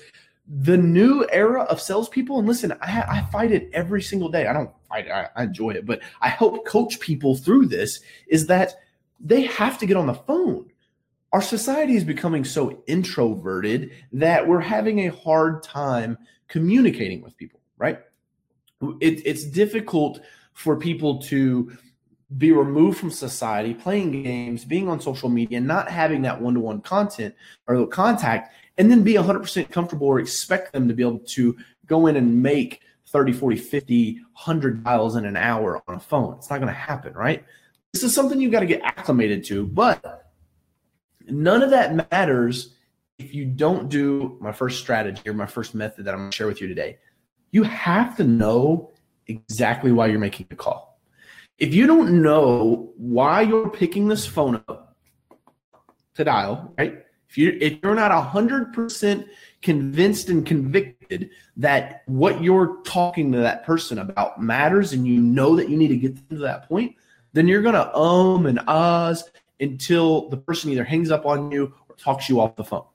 the 0.49 0.77
new 0.77 1.27
era 1.31 1.61
of 1.63 1.79
salespeople, 1.79 2.39
and 2.39 2.47
listen, 2.47 2.73
I, 2.81 3.03
I 3.07 3.21
fight 3.31 3.51
it 3.51 3.69
every 3.71 4.01
single 4.01 4.29
day. 4.29 4.47
I 4.47 4.53
don't 4.53 4.71
fight 4.89 5.05
it, 5.05 5.11
I, 5.11 5.29
I 5.35 5.43
enjoy 5.43 5.71
it, 5.71 5.85
but 5.85 6.01
I 6.21 6.29
help 6.29 6.65
coach 6.65 6.99
people 6.99 7.35
through 7.35 7.67
this 7.67 7.99
is 8.27 8.47
that– 8.47 8.73
they 9.19 9.41
have 9.41 9.77
to 9.79 9.85
get 9.85 9.97
on 9.97 10.07
the 10.07 10.13
phone. 10.13 10.71
Our 11.31 11.41
society 11.41 11.95
is 11.95 12.03
becoming 12.03 12.43
so 12.43 12.83
introverted 12.87 13.91
that 14.13 14.47
we're 14.47 14.61
having 14.61 15.07
a 15.07 15.15
hard 15.15 15.61
time 15.61 16.17
communicating 16.47 17.21
with 17.21 17.37
people, 17.37 17.59
right? 17.77 17.99
It, 18.99 19.25
it's 19.25 19.43
difficult 19.43 20.21
for 20.53 20.77
people 20.77 21.19
to 21.23 21.77
be 22.37 22.51
removed 22.51 22.97
from 22.97 23.11
society, 23.11 23.73
playing 23.73 24.23
games, 24.23 24.63
being 24.63 24.87
on 24.87 25.01
social 25.01 25.29
media, 25.29 25.57
and 25.57 25.67
not 25.67 25.89
having 25.89 26.21
that 26.21 26.39
one 26.39 26.53
to 26.53 26.59
one 26.59 26.81
content 26.81 27.35
or 27.67 27.85
contact, 27.87 28.53
and 28.79 28.89
then 28.89 29.03
be 29.03 29.13
100% 29.15 29.69
comfortable 29.69 30.07
or 30.07 30.19
expect 30.19 30.71
them 30.71 30.87
to 30.87 30.93
be 30.93 31.03
able 31.03 31.19
to 31.19 31.55
go 31.85 32.07
in 32.07 32.15
and 32.15 32.41
make 32.41 32.81
30, 33.09 33.33
40, 33.33 33.57
50, 33.57 34.13
100 34.13 34.83
dials 34.83 35.17
in 35.17 35.25
an 35.25 35.35
hour 35.35 35.81
on 35.87 35.95
a 35.95 35.99
phone. 35.99 36.35
It's 36.35 36.49
not 36.49 36.57
going 36.57 36.69
to 36.69 36.73
happen, 36.73 37.13
right? 37.13 37.43
This 37.91 38.03
is 38.03 38.15
something 38.15 38.39
you've 38.39 38.53
got 38.53 38.61
to 38.61 38.65
get 38.65 38.81
acclimated 38.81 39.43
to, 39.45 39.67
but 39.67 40.31
none 41.27 41.61
of 41.61 41.71
that 41.71 42.09
matters 42.09 42.73
if 43.17 43.33
you 43.33 43.45
don't 43.45 43.89
do 43.89 44.37
my 44.39 44.53
first 44.53 44.79
strategy 44.79 45.27
or 45.27 45.33
my 45.33 45.45
first 45.45 45.75
method 45.75 46.05
that 46.05 46.13
I'm 46.13 46.21
going 46.21 46.31
to 46.31 46.35
share 46.35 46.47
with 46.47 46.61
you 46.61 46.67
today. 46.67 46.99
You 47.51 47.63
have 47.63 48.15
to 48.17 48.23
know 48.23 48.91
exactly 49.27 49.91
why 49.91 50.07
you're 50.07 50.19
making 50.19 50.45
the 50.49 50.55
call. 50.55 51.01
If 51.57 51.73
you 51.73 51.85
don't 51.85 52.21
know 52.21 52.93
why 52.95 53.41
you're 53.41 53.69
picking 53.69 54.07
this 54.07 54.25
phone 54.25 54.63
up 54.69 54.95
to 56.15 56.23
dial, 56.23 56.73
right? 56.77 57.03
If 57.29 57.37
you 57.37 57.57
if 57.61 57.77
you're 57.83 57.95
not 57.95 58.11
100% 58.11 59.27
convinced 59.61 60.29
and 60.29 60.45
convicted 60.45 61.29
that 61.57 62.03
what 62.07 62.41
you're 62.41 62.81
talking 62.83 63.31
to 63.33 63.39
that 63.39 63.65
person 63.65 63.99
about 63.99 64.41
matters 64.41 64.93
and 64.93 65.05
you 65.05 65.21
know 65.21 65.55
that 65.55 65.69
you 65.69 65.77
need 65.77 65.89
to 65.89 65.97
get 65.97 66.15
them 66.15 66.37
to 66.37 66.43
that 66.43 66.67
point, 66.67 66.95
then 67.33 67.47
you're 67.47 67.61
going 67.61 67.75
to 67.75 67.95
um 67.95 68.45
and 68.47 68.59
ahs 68.67 69.23
until 69.59 70.29
the 70.29 70.37
person 70.37 70.71
either 70.71 70.83
hangs 70.83 71.11
up 71.11 71.25
on 71.25 71.51
you 71.51 71.73
or 71.87 71.95
talks 71.95 72.29
you 72.29 72.39
off 72.39 72.55
the 72.55 72.63
phone. 72.63 72.85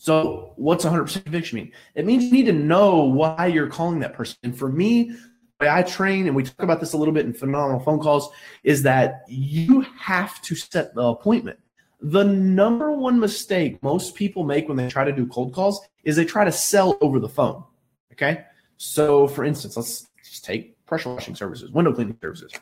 So, 0.00 0.52
what's 0.56 0.84
100% 0.84 1.24
conviction 1.24 1.56
mean? 1.56 1.72
It 1.96 2.06
means 2.06 2.24
you 2.24 2.30
need 2.30 2.46
to 2.46 2.52
know 2.52 3.02
why 3.02 3.48
you're 3.48 3.66
calling 3.66 3.98
that 4.00 4.14
person. 4.14 4.38
And 4.44 4.56
for 4.56 4.68
me, 4.68 5.12
I 5.60 5.82
train, 5.82 6.28
and 6.28 6.36
we 6.36 6.44
talk 6.44 6.60
about 6.60 6.78
this 6.78 6.92
a 6.92 6.96
little 6.96 7.12
bit 7.12 7.26
in 7.26 7.34
phenomenal 7.34 7.80
phone 7.80 7.98
calls, 7.98 8.30
is 8.62 8.84
that 8.84 9.24
you 9.26 9.80
have 9.98 10.40
to 10.42 10.54
set 10.54 10.94
the 10.94 11.02
appointment. 11.02 11.58
The 12.00 12.24
number 12.24 12.92
one 12.92 13.18
mistake 13.18 13.82
most 13.82 14.14
people 14.14 14.44
make 14.44 14.68
when 14.68 14.76
they 14.76 14.88
try 14.88 15.04
to 15.04 15.12
do 15.12 15.26
cold 15.26 15.52
calls 15.52 15.80
is 16.04 16.16
they 16.16 16.24
try 16.24 16.44
to 16.44 16.52
sell 16.52 16.96
over 17.00 17.18
the 17.18 17.28
phone. 17.28 17.64
Okay. 18.12 18.44
So, 18.76 19.26
for 19.26 19.44
instance, 19.44 19.76
let's 19.76 20.08
just 20.22 20.44
take 20.44 20.84
pressure 20.86 21.12
washing 21.12 21.34
services, 21.34 21.70
window 21.70 21.92
cleaning 21.92 22.16
services. 22.20 22.52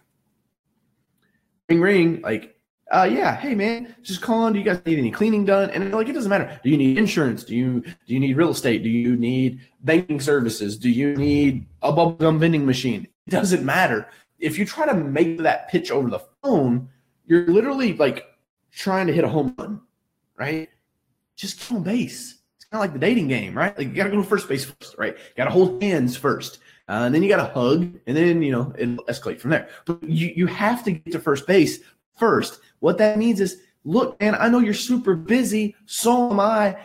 Ring 1.69 1.81
ring 1.81 2.21
like 2.23 2.55
uh 2.93 3.09
yeah 3.11 3.35
hey 3.35 3.57
man 3.57 3.93
just 4.00 4.23
calling 4.23 4.52
do 4.52 4.61
you 4.61 4.64
guys 4.64 4.81
need 4.87 4.99
any 4.99 5.11
cleaning 5.11 5.45
done? 5.45 5.71
And 5.71 5.93
like 5.93 6.09
it 6.09 6.12
doesn't 6.12 6.31
matter. 6.31 6.61
Do 6.62 6.71
you 6.71 6.76
need 6.76 6.97
insurance? 6.97 7.45
Do 7.45 7.57
you 7.57 7.81
do 7.81 8.14
you 8.14 8.21
need 8.21 8.37
real 8.37 8.50
estate? 8.50 8.83
Do 8.83 8.88
you 8.88 9.16
need 9.16 9.61
banking 9.81 10.21
services? 10.21 10.78
Do 10.78 10.88
you 10.88 11.16
need 11.16 11.66
a 11.83 11.93
bubblegum 11.93 12.38
vending 12.38 12.64
machine? 12.64 13.09
It 13.26 13.31
doesn't 13.31 13.64
matter. 13.64 14.09
If 14.38 14.59
you 14.59 14.64
try 14.64 14.87
to 14.87 14.95
make 14.95 15.38
that 15.38 15.69
pitch 15.69 15.90
over 15.90 16.09
the 16.09 16.21
phone 16.43 16.88
you're 17.26 17.47
literally 17.47 17.93
like 17.95 18.25
trying 18.76 19.06
to 19.06 19.12
hit 19.12 19.25
a 19.25 19.28
home 19.28 19.54
run 19.59 19.80
right 20.38 20.68
just 21.35 21.59
get 21.59 21.73
on 21.73 21.83
base 21.83 22.37
it's 22.66 22.73
kind 22.73 22.85
of 22.85 22.90
like 22.90 23.00
the 23.00 23.06
dating 23.06 23.28
game, 23.28 23.56
right? 23.56 23.78
Like 23.78 23.88
you 23.88 23.95
got 23.95 24.04
to 24.04 24.11
go 24.11 24.16
to 24.16 24.25
first 24.25 24.49
base 24.49 24.64
first, 24.64 24.97
right? 24.99 25.16
Got 25.37 25.45
to 25.45 25.50
hold 25.50 25.80
hands 25.80 26.16
first. 26.16 26.59
Uh, 26.88 27.02
and 27.04 27.14
then 27.14 27.23
you 27.23 27.28
got 27.28 27.37
to 27.37 27.52
hug, 27.52 27.83
and 28.06 28.16
then 28.16 28.42
you 28.42 28.50
know 28.50 28.73
it'll 28.76 29.04
escalate 29.04 29.38
from 29.38 29.50
there. 29.50 29.68
But 29.85 30.02
you 30.02 30.33
you 30.35 30.47
have 30.47 30.83
to 30.85 30.92
get 30.92 31.12
to 31.12 31.21
first 31.21 31.47
base 31.47 31.78
first. 32.16 32.61
What 32.80 32.99
that 32.99 33.18
means 33.18 33.40
is, 33.40 33.59
look, 33.85 34.21
man, 34.21 34.35
I 34.35 34.49
know 34.49 34.59
you're 34.59 34.75
super 34.75 35.14
busy. 35.14 35.76
So 35.87 36.30
am 36.30 36.40
I. 36.40 36.76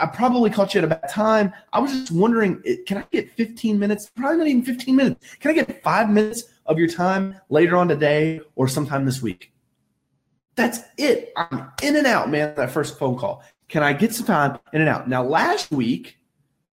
I 0.00 0.06
probably 0.06 0.48
caught 0.48 0.74
you 0.74 0.78
at 0.78 0.84
a 0.84 0.86
bad 0.86 1.10
time. 1.10 1.52
I 1.72 1.80
was 1.80 1.90
just 1.90 2.12
wondering, 2.12 2.62
can 2.86 2.98
I 2.98 3.04
get 3.10 3.32
15 3.32 3.80
minutes? 3.80 4.08
Probably 4.14 4.38
not 4.38 4.46
even 4.46 4.62
15 4.62 4.94
minutes. 4.94 5.36
Can 5.40 5.50
I 5.50 5.54
get 5.54 5.82
five 5.82 6.08
minutes 6.08 6.44
of 6.66 6.78
your 6.78 6.86
time 6.86 7.34
later 7.48 7.76
on 7.76 7.88
today 7.88 8.40
or 8.54 8.68
sometime 8.68 9.04
this 9.04 9.20
week? 9.20 9.52
That's 10.58 10.80
it. 10.96 11.32
I'm 11.36 11.70
in 11.84 11.94
and 11.94 12.04
out, 12.04 12.30
man. 12.30 12.52
That 12.56 12.72
first 12.72 12.98
phone 12.98 13.16
call. 13.16 13.44
Can 13.68 13.84
I 13.84 13.92
get 13.92 14.12
some 14.12 14.26
time 14.26 14.58
in 14.72 14.80
and 14.80 14.90
out? 14.90 15.08
Now, 15.08 15.22
last 15.22 15.70
week 15.70 16.16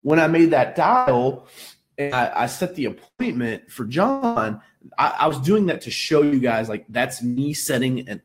when 0.01 0.19
I 0.19 0.25
made 0.25 0.49
that 0.51 0.75
dial 0.75 1.47
and 1.95 2.15
I, 2.15 2.31
I 2.35 2.45
set 2.47 2.73
the 2.73 2.85
appointment 2.85 3.71
for 3.71 3.85
John, 3.85 4.59
I, 4.97 5.15
I, 5.19 5.27
was 5.27 5.39
doing 5.39 5.67
that 5.67 5.81
to 5.81 5.91
show 5.91 6.23
you 6.23 6.39
guys 6.39 6.67
like 6.67 6.85
that's 6.89 7.21
me 7.21 7.53
setting 7.53 8.09
and 8.09 8.21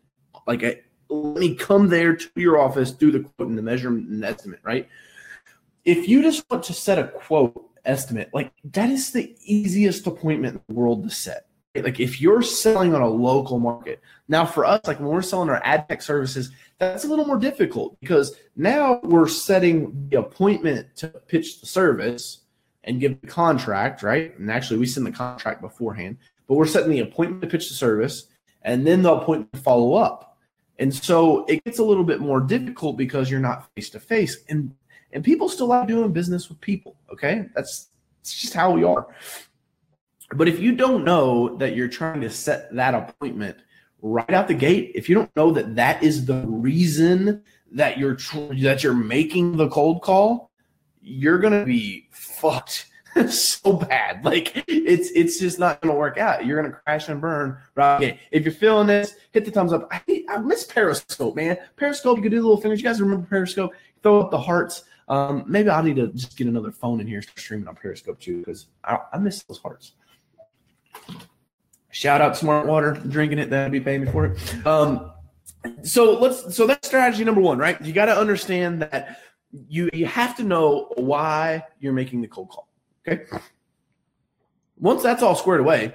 like 0.47 0.63
a, 0.63 0.81
let 1.11 1.41
me 1.41 1.55
come 1.57 1.89
there 1.89 2.17
to 2.17 2.31
your 2.37 2.59
office, 2.59 2.91
do 2.91 3.11
the 3.11 3.21
quote 3.21 3.51
and 3.51 3.59
the 3.59 3.63
measurement 3.63 4.09
and 4.09 4.25
estimate, 4.25 4.61
right? 4.63 4.89
If 5.85 6.09
you 6.09 6.23
just 6.23 6.49
want 6.51 6.63
to 6.65 6.73
set 6.73 6.99
a 6.99 7.09
quote 7.09 7.69
estimate, 7.85 8.31
like 8.33 8.51
that 8.65 8.89
is 8.89 9.13
the 9.13 9.37
easiest 9.45 10.07
appointment 10.07 10.55
in 10.55 10.75
the 10.75 10.81
world 10.81 11.03
to 11.05 11.11
set 11.11 11.50
like 11.75 12.01
if 12.01 12.21
you're 12.21 12.43
selling 12.43 12.95
on 12.95 13.03
a 13.03 13.09
local 13.09 13.59
market 13.59 14.01
now 14.29 14.45
for 14.45 14.65
us 14.65 14.81
like 14.87 14.99
when 14.99 15.09
we're 15.09 15.23
selling 15.23 15.49
our 15.49 15.61
ad 15.65 15.89
tech 15.89 16.03
services 16.03 16.51
that's 16.79 17.05
a 17.05 17.09
little 17.09 17.27
more 17.27 17.39
difficult 17.39 17.97
because 18.01 18.35
now 18.57 18.99
we're 19.05 19.29
setting 19.29 20.09
the 20.09 20.19
appointment 20.19 20.89
to 20.97 21.09
pitch 21.09 21.61
the 21.61 21.67
service 21.67 22.41
and 22.85 22.99
give 22.99 23.21
the 23.21 23.27
contract 23.27 24.03
right? 24.03 24.37
And 24.39 24.51
actually 24.51 24.79
we 24.79 24.87
send 24.87 25.07
the 25.07 25.13
contract 25.13 25.61
beforehand 25.61 26.19
but 26.49 26.55
we're 26.57 26.67
setting 26.67 26.91
the 26.91 27.01
appointment 27.01 27.43
to 27.43 27.49
pitch 27.49 27.69
the 27.69 27.75
service 27.75 28.27
and 28.63 28.85
then 28.85 29.03
the 29.03 29.13
appointment 29.13 29.53
to 29.53 29.61
follow 29.61 29.95
up. 29.95 30.37
And 30.79 30.93
so 30.93 31.45
it 31.47 31.63
gets 31.65 31.79
a 31.79 31.85
little 31.85 32.05
bit 32.05 32.21
more 32.21 32.41
difficult 32.41 32.97
because 32.97 33.31
you're 33.31 33.41
not 33.41 33.71
face 33.75 33.91
to 33.91 34.01
face 34.01 34.39
and 34.49 34.75
and 35.13 35.23
people 35.25 35.49
still 35.49 35.67
like 35.69 35.87
doing 35.87 36.13
business 36.13 36.49
with 36.49 36.61
people 36.61 36.97
okay? 37.13 37.47
That's 37.55 37.91
it's 38.23 38.35
just 38.35 38.55
how 38.55 38.73
we 38.73 38.83
are 38.83 39.07
but 40.35 40.49
if 40.49 40.59
you 40.61 40.73
don't 40.73 41.05
know 41.05 41.57
that 41.57 41.75
you're 41.75 41.89
trying 41.89 42.21
to 42.21 42.31
set 42.31 42.75
that 42.75 42.95
appointment 42.95 43.59
right 44.03 44.31
out 44.31 44.49
the 44.49 44.55
gate, 44.55 44.93
if 44.95 45.09
you 45.09 45.15
don't 45.15 45.35
know 45.37 45.53
that 45.53 45.77
that 45.77 46.03
is 46.03 46.25
the 46.25 46.45
reason 46.47 47.43
that 47.73 47.99
you're 47.99 48.15
tr- 48.15 48.55
that 48.61 48.83
you're 48.83 48.95
making 48.95 49.57
the 49.57 49.69
cold 49.69 50.03
call, 50.03 50.51
you're 51.01 51.39
gonna 51.39 51.65
be 51.65 52.09
fucked 52.11 52.87
so 53.29 53.73
bad. 53.73 54.25
Like 54.25 54.65
it's 54.69 55.11
it's 55.11 55.39
just 55.39 55.59
not 55.59 55.81
gonna 55.81 55.95
work 55.95 56.19
out. 56.19 56.47
You're 56.47 56.63
gonna 56.63 56.75
crash 56.75 57.09
and 57.09 57.21
burn. 57.21 57.59
Right? 57.75 57.97
Okay. 57.97 58.21
If 58.31 58.45
you're 58.45 58.55
feeling 58.55 58.87
this, 58.87 59.17
hit 59.33 59.45
the 59.45 59.51
thumbs 59.51 59.73
up. 59.73 59.89
I, 59.91 60.25
I 60.29 60.39
miss 60.39 60.65
Periscope, 60.65 61.35
man. 61.35 61.59
Periscope, 61.77 62.17
you 62.17 62.23
could 62.23 62.31
do 62.33 62.41
the 62.41 62.47
little 62.47 62.61
fingers. 62.61 62.81
You 62.81 62.89
guys 62.89 63.01
remember 63.01 63.27
Periscope? 63.27 63.73
Throw 64.03 64.21
up 64.21 64.31
the 64.31 64.41
hearts. 64.41 64.85
Um, 65.09 65.45
maybe 65.49 65.71
I 65.71 65.83
need 65.83 65.97
to 65.97 66.07
just 66.09 66.37
get 66.37 66.47
another 66.47 66.71
phone 66.71 67.01
in 67.01 67.07
here, 67.09 67.21
streaming 67.21 67.67
on 67.67 67.75
Periscope 67.75 68.21
too, 68.21 68.39
because 68.39 68.69
I, 68.85 68.99
I 69.13 69.19
miss 69.19 69.43
those 69.43 69.59
hearts. 69.59 69.93
Shout 71.91 72.21
out 72.21 72.37
Smart 72.37 72.67
Water, 72.67 72.93
drinking 72.93 73.39
it. 73.39 73.51
That'd 73.51 73.73
be 73.73 73.81
paying 73.81 74.05
me 74.05 74.11
for 74.11 74.27
it. 74.27 74.67
Um, 74.67 75.11
so 75.83 76.19
let's. 76.19 76.57
So 76.57 76.67
that's 76.67 76.87
strategy 76.87 77.25
number 77.25 77.41
one, 77.41 77.59
right? 77.59 77.81
You 77.85 77.93
got 77.93 78.07
to 78.07 78.17
understand 78.17 78.83
that 78.83 79.21
you 79.69 79.91
you 79.93 80.07
have 80.07 80.37
to 80.37 80.45
know 80.45 80.93
why 80.97 81.65
you're 81.81 81.93
making 81.93 82.23
the 82.23 82.29
cold 82.29 82.51
call. 82.51 82.69
Okay. 83.07 83.25
Once 84.79 85.03
that's 85.03 85.23
all 85.23 85.35
squared 85.35 85.61
away, 85.61 85.95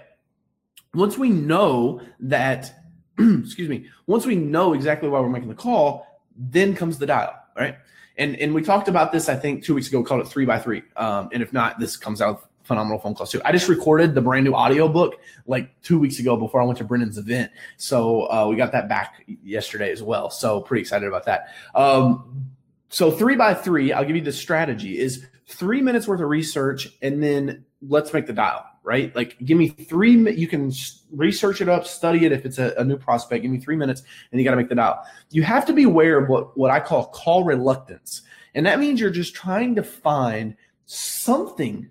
once 0.94 1.18
we 1.18 1.30
know 1.30 2.02
that, 2.20 2.74
excuse 3.20 3.70
me, 3.70 3.88
once 4.06 4.26
we 4.26 4.36
know 4.36 4.74
exactly 4.74 5.10
why 5.10 5.20
we're 5.20 5.30
making 5.30 5.50
the 5.50 5.56
call, 5.56 6.06
then 6.38 6.76
comes 6.76 6.98
the 6.98 7.06
dial, 7.06 7.34
right? 7.58 7.78
And 8.18 8.36
and 8.38 8.54
we 8.54 8.62
talked 8.62 8.88
about 8.88 9.12
this, 9.12 9.30
I 9.30 9.36
think, 9.36 9.64
two 9.64 9.76
weeks 9.76 9.88
ago. 9.88 10.04
Called 10.04 10.22
it 10.22 10.28
three 10.28 10.46
by 10.46 10.60
three. 10.60 10.84
Um, 10.96 11.30
and 11.34 11.42
if 11.42 11.52
not, 11.52 11.80
this 11.80 11.98
comes 11.98 12.22
out 12.22 12.50
phenomenal 12.66 13.00
phone 13.00 13.16
calls 13.16 13.32
too. 13.32 13.42
I 13.46 13.52
just 13.52 13.70
recorded 13.70 14.16
the 14.16 14.22
brand 14.22 14.44
new 14.44 14.54
audio 14.54 14.88
book 14.88 15.20
like 15.46 15.82
two 15.82 16.00
weeks 16.00 16.20
ago 16.20 16.36
before 16.36 16.62
I 16.62 16.66
went 16.66 16.78
to 16.80 16.84
Brennan's 16.84 17.18
event. 17.18 17.52
So 17.78 18.30
uh, 18.32 18.48
we 18.50 18.56
got 18.56 18.72
that 18.74 18.90
back 18.90 19.24
yesterday 19.44 19.92
as 19.92 20.04
well. 20.04 20.30
So 20.30 20.62
pretty 20.62 20.82
excited 20.82 21.08
about 21.08 21.26
that. 21.26 21.50
Um, 21.76 22.48
so 22.90 23.12
three 23.12 23.36
by 23.36 23.54
three, 23.54 23.94
I'll 23.94 24.06
give 24.06 24.16
you 24.16 24.22
the 24.22 24.32
strategy 24.32 24.98
is 24.98 25.26
three 25.48 25.82
minutes 25.82 26.08
worth 26.08 26.22
of 26.22 26.30
research 26.30 26.90
and 27.02 27.22
then 27.22 27.66
let's 27.88 28.14
make 28.14 28.26
the 28.26 28.34
dial, 28.34 28.66
right? 28.84 29.16
Like 29.16 29.38
give 29.46 29.58
me 29.58 29.70
three, 29.70 30.14
you 30.34 30.48
can 30.48 30.72
research 31.12 31.62
it 31.62 31.70
up, 31.70 31.86
study 31.86 32.26
it. 32.26 32.32
If 32.32 32.46
it's 32.46 32.58
a, 32.58 32.74
a 32.78 32.84
new 32.84 32.98
prospect, 32.98 33.44
give 33.44 33.52
me 33.52 33.60
three 33.60 33.76
minutes 33.76 34.02
and 34.32 34.40
you 34.40 34.46
got 34.46 34.52
to 34.52 34.58
make 34.58 34.70
the 34.70 34.76
dial. 34.76 35.06
You 35.30 35.44
have 35.44 35.66
to 35.68 35.74
be 35.74 35.84
aware 35.84 36.18
of 36.18 36.30
what, 36.30 36.58
what 36.58 36.72
I 36.72 36.80
call 36.80 37.06
call 37.08 37.44
reluctance. 37.44 38.24
And 38.56 38.66
that 38.66 38.80
means 38.80 39.00
you're 39.00 39.10
just 39.10 39.36
trying 39.36 39.76
to 39.76 39.84
find 39.84 40.56
something 40.86 41.90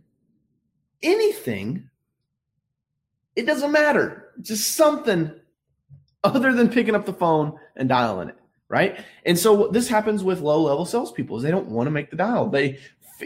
anything, 1.04 1.88
it 3.36 3.46
doesn't 3.46 3.70
matter. 3.70 4.30
Just 4.40 4.74
something 4.74 5.32
other 6.24 6.52
than 6.52 6.68
picking 6.68 6.94
up 6.94 7.04
the 7.04 7.12
phone 7.12 7.58
and 7.76 7.88
dialing 7.88 8.30
it, 8.30 8.38
right? 8.68 8.98
And 9.26 9.38
so 9.38 9.68
this 9.68 9.88
happens 9.88 10.24
with 10.24 10.40
low 10.40 10.62
level 10.62 10.86
salespeople 10.86 11.36
is 11.36 11.42
they 11.42 11.50
don't 11.50 11.68
want 11.68 11.86
to 11.86 11.92
make 11.92 12.10
the 12.10 12.16
dial. 12.16 12.48
They 12.48 12.78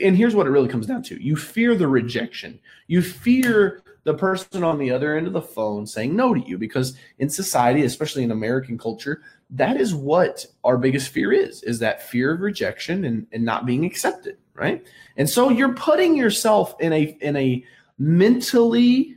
and 0.02 0.16
here's 0.16 0.35
what 0.35 0.47
it 0.47 0.50
really 0.50 0.68
comes 0.68 0.87
down 0.87 1.02
to: 1.04 1.23
you 1.23 1.37
fear 1.37 1.75
the 1.75 1.88
rejection. 1.88 2.58
You 2.88 3.00
fear 3.00 3.82
the 4.04 4.14
person 4.14 4.64
on 4.64 4.78
the 4.78 4.90
other 4.90 5.16
end 5.16 5.26
of 5.26 5.32
the 5.32 5.42
phone 5.42 5.87
saying 5.87 6.14
no 6.14 6.35
to 6.35 6.40
you 6.40 6.58
because 6.58 6.97
in 7.18 7.28
society, 7.28 7.85
especially 7.85 8.25
in 8.25 8.30
American 8.30 8.78
culture, 8.78 9.23
that 9.50 9.76
is 9.78 9.94
what 9.94 10.44
our 10.64 10.76
biggest 10.76 11.08
fear 11.11 11.32
is: 11.32 11.62
is 11.62 11.78
that 11.78 12.02
fear 12.02 12.32
of 12.35 12.40
rejection 12.40 13.04
and, 13.04 13.26
and 13.32 13.44
not 13.44 13.64
being 13.64 13.85
accepted 13.85 14.37
right? 14.59 14.85
And 15.17 15.29
so 15.29 15.50
you're 15.50 15.75
putting 15.75 16.17
yourself 16.17 16.75
in 16.81 16.93
a 16.93 17.17
in 17.21 17.37
a 17.37 17.65
mentally 17.99 19.17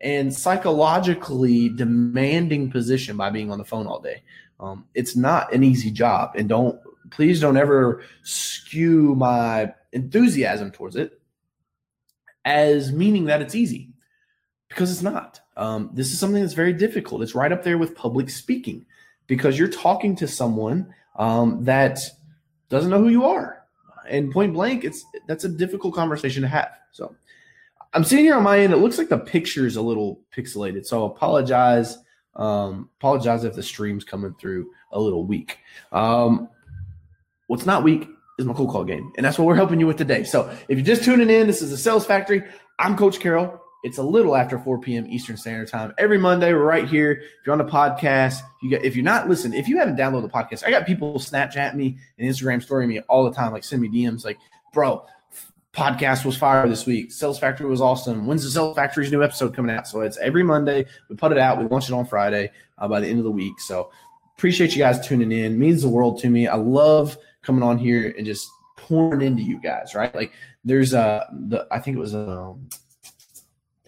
and 0.00 0.34
psychologically 0.34 1.68
demanding 1.68 2.70
position 2.70 3.16
by 3.16 3.30
being 3.30 3.50
on 3.50 3.58
the 3.58 3.64
phone 3.64 3.86
all 3.86 4.00
day. 4.00 4.22
Um, 4.60 4.86
it's 4.94 5.16
not 5.16 5.52
an 5.52 5.62
easy 5.62 5.90
job, 5.90 6.32
and 6.36 6.48
don't 6.48 6.80
please 7.10 7.40
don't 7.40 7.56
ever 7.56 8.02
skew 8.22 9.14
my 9.14 9.72
enthusiasm 9.92 10.70
towards 10.70 10.96
it 10.96 11.20
as 12.44 12.92
meaning 12.92 13.26
that 13.26 13.40
it's 13.42 13.54
easy 13.54 13.90
because 14.68 14.90
it's 14.90 15.02
not. 15.02 15.40
Um, 15.56 15.90
this 15.92 16.12
is 16.12 16.18
something 16.18 16.40
that's 16.40 16.54
very 16.54 16.72
difficult. 16.72 17.22
It's 17.22 17.34
right 17.34 17.52
up 17.52 17.62
there 17.62 17.78
with 17.78 17.94
public 17.94 18.30
speaking 18.30 18.86
because 19.26 19.58
you're 19.58 19.68
talking 19.68 20.14
to 20.16 20.28
someone 20.28 20.94
um, 21.16 21.64
that 21.64 22.00
doesn't 22.68 22.90
know 22.90 23.02
who 23.02 23.08
you 23.08 23.24
are 23.24 23.57
and 24.08 24.30
point 24.30 24.54
blank, 24.54 24.84
it's 24.84 25.04
that's 25.26 25.44
a 25.44 25.48
difficult 25.48 25.94
conversation 25.94 26.42
to 26.42 26.48
have. 26.48 26.70
So 26.92 27.14
I'm 27.94 28.04
sitting 28.04 28.24
here 28.24 28.36
on 28.36 28.42
my 28.42 28.58
end. 28.60 28.72
It 28.72 28.78
looks 28.78 28.98
like 28.98 29.08
the 29.08 29.18
picture 29.18 29.66
is 29.66 29.76
a 29.76 29.82
little 29.82 30.20
pixelated. 30.36 30.86
So 30.86 31.04
apologize. 31.04 31.98
Um, 32.36 32.90
apologize 32.98 33.44
if 33.44 33.54
the 33.54 33.62
stream's 33.62 34.04
coming 34.04 34.34
through 34.40 34.70
a 34.92 35.00
little 35.00 35.24
weak. 35.24 35.58
Um, 35.90 36.48
what's 37.48 37.66
not 37.66 37.82
weak 37.82 38.08
is 38.38 38.46
my 38.46 38.54
cold 38.54 38.70
call 38.70 38.84
game, 38.84 39.12
and 39.16 39.24
that's 39.24 39.38
what 39.38 39.46
we're 39.46 39.56
helping 39.56 39.80
you 39.80 39.86
with 39.86 39.96
today. 39.96 40.22
So 40.24 40.48
if 40.68 40.78
you're 40.78 40.86
just 40.86 41.02
tuning 41.02 41.30
in, 41.30 41.46
this 41.46 41.62
is 41.62 41.70
the 41.70 41.76
Sales 41.76 42.06
Factory. 42.06 42.44
I'm 42.78 42.96
Coach 42.96 43.18
Carroll. 43.18 43.60
It's 43.84 43.98
a 43.98 44.02
little 44.02 44.34
after 44.34 44.58
4 44.58 44.80
p.m. 44.80 45.06
Eastern 45.06 45.36
Standard 45.36 45.68
Time. 45.68 45.94
Every 45.98 46.18
Monday, 46.18 46.52
right 46.52 46.88
here. 46.88 47.12
If 47.12 47.46
you're 47.46 47.52
on 47.52 47.64
the 47.64 47.70
podcast, 47.70 48.40
you 48.62 48.70
get 48.70 48.84
if 48.84 48.96
you're 48.96 49.04
not 49.04 49.28
listening, 49.28 49.58
if 49.58 49.68
you 49.68 49.78
haven't 49.78 49.96
downloaded 49.96 50.22
the 50.22 50.28
podcast, 50.28 50.64
I 50.64 50.70
got 50.70 50.84
people 50.84 51.14
Snapchat 51.14 51.74
me 51.74 51.98
and 52.18 52.28
Instagram 52.28 52.62
story 52.62 52.86
me 52.86 53.00
all 53.02 53.24
the 53.24 53.34
time, 53.34 53.52
like 53.52 53.62
send 53.62 53.80
me 53.80 53.88
DMs 53.88 54.24
like, 54.24 54.38
bro, 54.72 55.06
podcast 55.72 56.24
was 56.24 56.36
fire 56.36 56.68
this 56.68 56.86
week. 56.86 57.12
Sales 57.12 57.38
Factory 57.38 57.66
was 57.66 57.80
awesome. 57.80 58.26
When's 58.26 58.42
the 58.42 58.50
Sales 58.50 58.74
Factory's 58.74 59.12
new 59.12 59.22
episode 59.22 59.54
coming 59.54 59.74
out? 59.74 59.86
So 59.86 60.00
it's 60.00 60.18
every 60.18 60.42
Monday. 60.42 60.84
We 61.08 61.14
put 61.14 61.30
it 61.30 61.38
out. 61.38 61.58
We 61.58 61.68
launch 61.68 61.88
it 61.88 61.94
on 61.94 62.04
Friday 62.04 62.50
uh, 62.78 62.88
by 62.88 62.98
the 62.98 63.06
end 63.06 63.18
of 63.18 63.24
the 63.24 63.30
week. 63.30 63.60
So 63.60 63.90
appreciate 64.36 64.72
you 64.72 64.78
guys 64.78 65.06
tuning 65.06 65.30
in. 65.30 65.56
Means 65.56 65.82
the 65.82 65.88
world 65.88 66.18
to 66.20 66.30
me. 66.30 66.48
I 66.48 66.56
love 66.56 67.16
coming 67.42 67.62
on 67.62 67.78
here 67.78 68.12
and 68.16 68.26
just 68.26 68.50
pouring 68.76 69.22
into 69.22 69.42
you 69.42 69.60
guys. 69.60 69.94
Right? 69.94 70.12
Like 70.12 70.32
there's 70.64 70.94
a 70.94 71.28
the 71.32 71.66
I 71.70 71.78
think 71.78 71.96
it 71.96 72.00
was 72.00 72.14
a 72.14 72.28
um, 72.28 72.68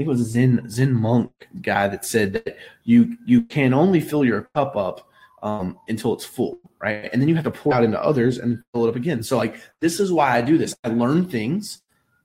think 0.01 0.09
it 0.09 0.13
was 0.13 0.23
a 0.23 0.31
Zen 0.31 0.65
Zen 0.67 0.95
monk 0.95 1.31
guy 1.61 1.87
that 1.87 2.07
said 2.07 2.33
that 2.33 2.57
you 2.85 3.19
you 3.27 3.43
can 3.43 3.75
only 3.75 4.01
fill 4.01 4.25
your 4.25 4.49
cup 4.55 4.75
up 4.75 5.07
um, 5.43 5.79
until 5.89 6.15
it's 6.15 6.25
full, 6.25 6.59
right? 6.81 7.11
And 7.13 7.21
then 7.21 7.29
you 7.29 7.35
have 7.35 7.45
to 7.45 7.51
pour 7.51 7.75
out 7.75 7.85
into 7.85 8.03
others 8.03 8.39
and 8.39 8.63
fill 8.73 8.87
it 8.87 8.89
up 8.89 8.97
again. 8.97 9.23
So 9.23 9.37
like 9.37 9.61
this 9.81 10.01
is 10.01 10.11
why 10.11 10.39
I 10.39 10.41
do 10.41 10.57
this. 10.57 10.75
I 10.85 10.89
learn 10.89 11.29
things, 11.29 11.83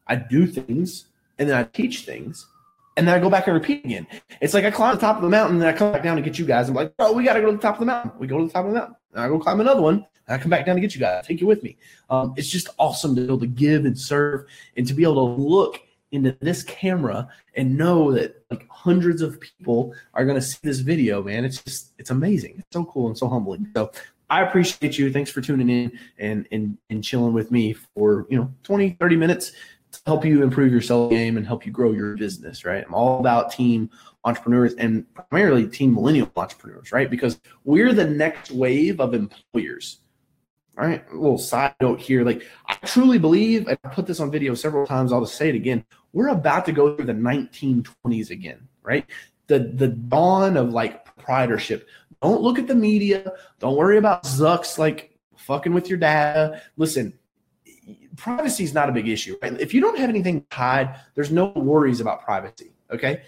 I 0.08 0.16
do 0.16 0.48
things, 0.48 1.08
and 1.38 1.50
then 1.50 1.58
I 1.58 1.64
teach 1.64 2.06
things, 2.06 2.48
And 2.98 3.08
then 3.08 3.16
I 3.16 3.20
go 3.20 3.30
back 3.30 3.48
and 3.48 3.54
repeat 3.54 3.84
again. 3.84 4.08
It's 4.40 4.54
like 4.54 4.64
I 4.64 4.72
climb 4.72 4.96
the 4.96 5.02
top 5.02 5.18
of 5.18 5.22
the 5.22 5.30
mountain, 5.30 5.58
and 5.58 5.66
I 5.66 5.74
come 5.74 5.92
back 5.92 6.04
down 6.04 6.16
to 6.16 6.22
get 6.22 6.40
you 6.40 6.46
guys. 6.46 6.70
I'm 6.70 6.76
like, 6.76 6.94
oh, 7.00 7.12
we 7.12 7.24
got 7.24 7.34
to 7.34 7.42
go 7.42 7.52
to 7.52 7.58
the 7.58 7.62
top 7.62 7.76
of 7.76 7.80
the 7.82 7.86
mountain. 7.86 8.12
We 8.18 8.28
go 8.28 8.38
to 8.38 8.46
the 8.46 8.52
top 8.52 8.66
of 8.66 8.72
the 8.72 8.80
mountain. 8.80 8.96
And 9.14 9.22
I 9.22 9.28
go 9.28 9.38
climb 9.38 9.60
another 9.60 9.82
one. 9.82 10.06
And 10.28 10.36
I 10.36 10.38
come 10.38 10.50
back 10.50 10.66
down 10.66 10.76
to 10.76 10.82
get 10.82 10.96
you 10.96 11.02
guys. 11.02 11.28
Take 11.28 11.42
you 11.42 11.48
with 11.48 11.62
me. 11.62 11.76
Um, 12.10 12.34
it's 12.38 12.48
just 12.48 12.70
awesome 12.80 13.14
to 13.16 13.22
be 13.22 13.28
able 13.28 13.40
to 13.40 13.48
give 13.48 13.86
and 13.86 14.00
serve, 14.00 14.46
and 14.78 14.88
to 14.88 14.94
be 14.94 15.04
able 15.04 15.36
to 15.36 15.42
look 15.42 15.82
into 16.12 16.38
this 16.42 16.64
camera 16.64 17.28
and 17.56 17.78
know 17.78 18.12
that 18.12 18.44
like 18.50 18.68
hundreds 18.70 19.22
of 19.22 19.40
people 19.40 19.94
are 20.14 20.26
going 20.26 20.40
to 20.40 20.42
see 20.42 20.60
this 20.64 20.80
video. 20.80 21.22
Man, 21.24 21.46
it's 21.46 21.62
just 21.64 21.94
it's 21.98 22.10
amazing. 22.10 22.56
It's 22.60 22.68
so 22.72 22.86
cool 22.86 23.08
and 23.08 23.18
so 23.18 23.28
humbling. 23.28 23.70
So 23.76 23.92
I 24.30 24.42
appreciate 24.42 24.98
you. 24.98 25.12
Thanks 25.12 25.32
for 25.32 25.42
tuning 25.42 25.70
in 25.70 26.00
and 26.18 26.48
and 26.52 26.78
and 26.90 27.04
chilling 27.04 27.34
with 27.34 27.52
me 27.52 27.74
for 27.74 28.26
you 28.30 28.38
know 28.38 28.52
20, 28.64 28.98
30 29.00 29.16
minutes 29.16 29.52
to 29.92 30.02
help 30.06 30.26
you 30.26 30.44
improve 30.44 30.72
your 30.72 30.82
sales 30.82 31.10
game 31.10 31.38
and 31.38 31.46
help 31.46 31.66
you 31.66 31.72
grow 31.72 31.92
your 31.92 32.18
business, 32.18 32.66
right? 32.66 32.84
I'm 32.86 32.94
all 32.94 33.20
about 33.20 33.52
team 33.52 33.90
entrepreneurs 34.24 34.74
and 34.76 35.06
primarily 35.14 35.68
team 35.68 35.94
millennial 35.94 36.30
entrepreneurs, 36.36 36.92
right? 36.92 37.10
Because 37.10 37.40
we're 37.64 37.94
the 37.94 38.08
next 38.08 38.52
wave 38.52 39.00
of 39.00 39.14
employers. 39.14 40.00
Right? 40.76 41.06
A 41.10 41.16
little 41.16 41.38
side 41.38 41.76
note 41.82 42.02
here. 42.02 42.24
Like 42.26 42.44
I 42.68 42.76
truly 42.86 43.18
believe, 43.18 43.68
and 43.68 43.78
I 43.84 43.88
put 43.90 44.06
this 44.06 44.20
on 44.20 44.30
video 44.30 44.54
several 44.56 44.86
times, 44.86 45.14
I'll 45.14 45.22
just 45.22 45.36
say 45.36 45.50
it 45.50 45.56
again. 45.56 45.86
We're 46.12 46.30
about 46.30 46.66
to 46.66 46.72
go 46.72 46.96
through 46.96 47.06
the 47.06 47.14
1920s 47.14 48.30
again, 48.30 48.68
right? 48.84 49.06
The 49.48 49.60
the 49.60 49.88
dawn 49.88 50.58
of 50.58 50.74
like 50.74 51.06
proprietorship. 51.06 51.88
Don't 52.22 52.42
look 52.42 52.60
at 52.60 52.68
the 52.68 52.76
media. 52.76 53.34
Don't 53.60 53.78
worry 53.78 53.98
about 53.98 54.24
Zucks 54.24 54.78
like 54.78 55.18
fucking 55.38 55.74
with 55.74 55.90
your 55.90 55.98
data. 55.98 56.62
Listen, 56.78 57.14
privacy 58.16 58.64
is 58.64 58.74
not 58.74 58.90
a 58.90 58.92
big 58.92 59.08
issue. 59.08 59.38
Right? 59.42 59.60
If 59.60 59.74
you 59.74 59.82
don't 59.82 59.98
have 59.98 60.10
anything 60.10 60.46
tied, 60.50 61.00
there's 61.14 61.32
no 61.32 61.48
worries 61.48 62.00
about 62.02 62.24
privacy. 62.24 62.72
Okay. 62.92 63.24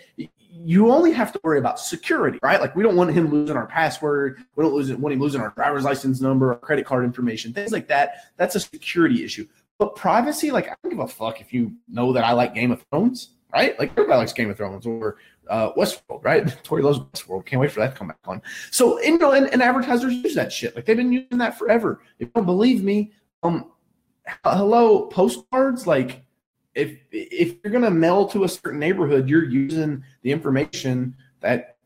You 0.64 0.92
only 0.92 1.12
have 1.12 1.32
to 1.34 1.40
worry 1.44 1.60
about 1.60 1.80
security, 1.80 2.40
right? 2.42 2.60
Like 2.60 2.76
we 2.76 2.84
don't 2.84 2.96
want 2.96 3.14
him 3.14 3.30
losing 3.32 3.56
our 3.56 3.68
password. 3.68 4.44
We 4.56 4.64
don't 4.64 4.74
lose 4.74 4.90
it, 4.90 5.00
want 5.00 5.14
him 5.14 5.20
losing 5.20 5.42
our 5.42 5.52
driver's 5.52 5.84
license 5.84 6.22
number, 6.22 6.54
our 6.54 6.60
credit 6.60 6.86
card 6.86 7.06
information, 7.06 7.54
things 7.54 7.72
like 7.72 7.88
that. 7.88 8.32
That's 8.38 8.56
a 8.56 8.60
security 8.60 9.24
issue. 9.24 9.48
But 9.78 9.96
privacy, 9.96 10.52
like 10.52 10.68
I 10.68 10.76
don't 10.82 10.92
give 10.92 11.00
a 11.00 11.08
fuck 11.08 11.42
if 11.42 11.54
you 11.54 11.74
know 11.88 12.14
that 12.14 12.24
I 12.24 12.32
like 12.32 12.56
Game 12.56 12.72
of 12.72 12.84
Thrones, 12.90 13.32
right? 13.54 13.78
Like 13.80 13.92
everybody 13.92 14.18
likes 14.18 14.34
Game 14.34 14.50
of 14.50 14.58
Thrones 14.58 14.86
or 14.86 15.18
uh, 15.50 15.74
Westworld, 15.74 16.24
right? 16.24 16.48
Tori 16.64 16.82
loves 16.82 17.00
Westworld. 17.00 17.46
Can't 17.46 17.62
wait 17.62 17.72
for 17.72 17.80
that 17.82 17.92
to 17.92 17.98
come 17.98 18.08
back 18.08 18.18
on. 18.26 18.42
So, 18.72 19.00
you 19.02 19.18
know, 19.18 19.34
and, 19.34 19.48
and 19.48 19.62
advertisers 19.62 20.14
use 20.14 20.36
that 20.36 20.52
shit. 20.52 20.76
Like 20.76 20.86
they've 20.86 20.98
been 20.98 21.12
using 21.12 21.38
that 21.38 21.58
forever. 21.58 22.02
If 22.20 22.28
you 22.28 22.32
don't 22.34 22.46
believe 22.46 22.84
me, 22.84 23.12
um, 23.44 23.72
hello 24.44 25.06
postcards 25.08 25.88
like 25.88 26.24
if 26.77 26.98
if 27.12 27.57
you're 27.63 27.72
going 27.72 27.84
to 27.84 27.91
mail 27.91 28.27
to 28.27 28.43
a 28.43 28.50
certain 28.50 28.79
neighborhood 28.79 29.27
you're 29.27 29.43
using 29.43 30.03
the 30.22 30.31
information 30.31 31.15
that 31.41 31.77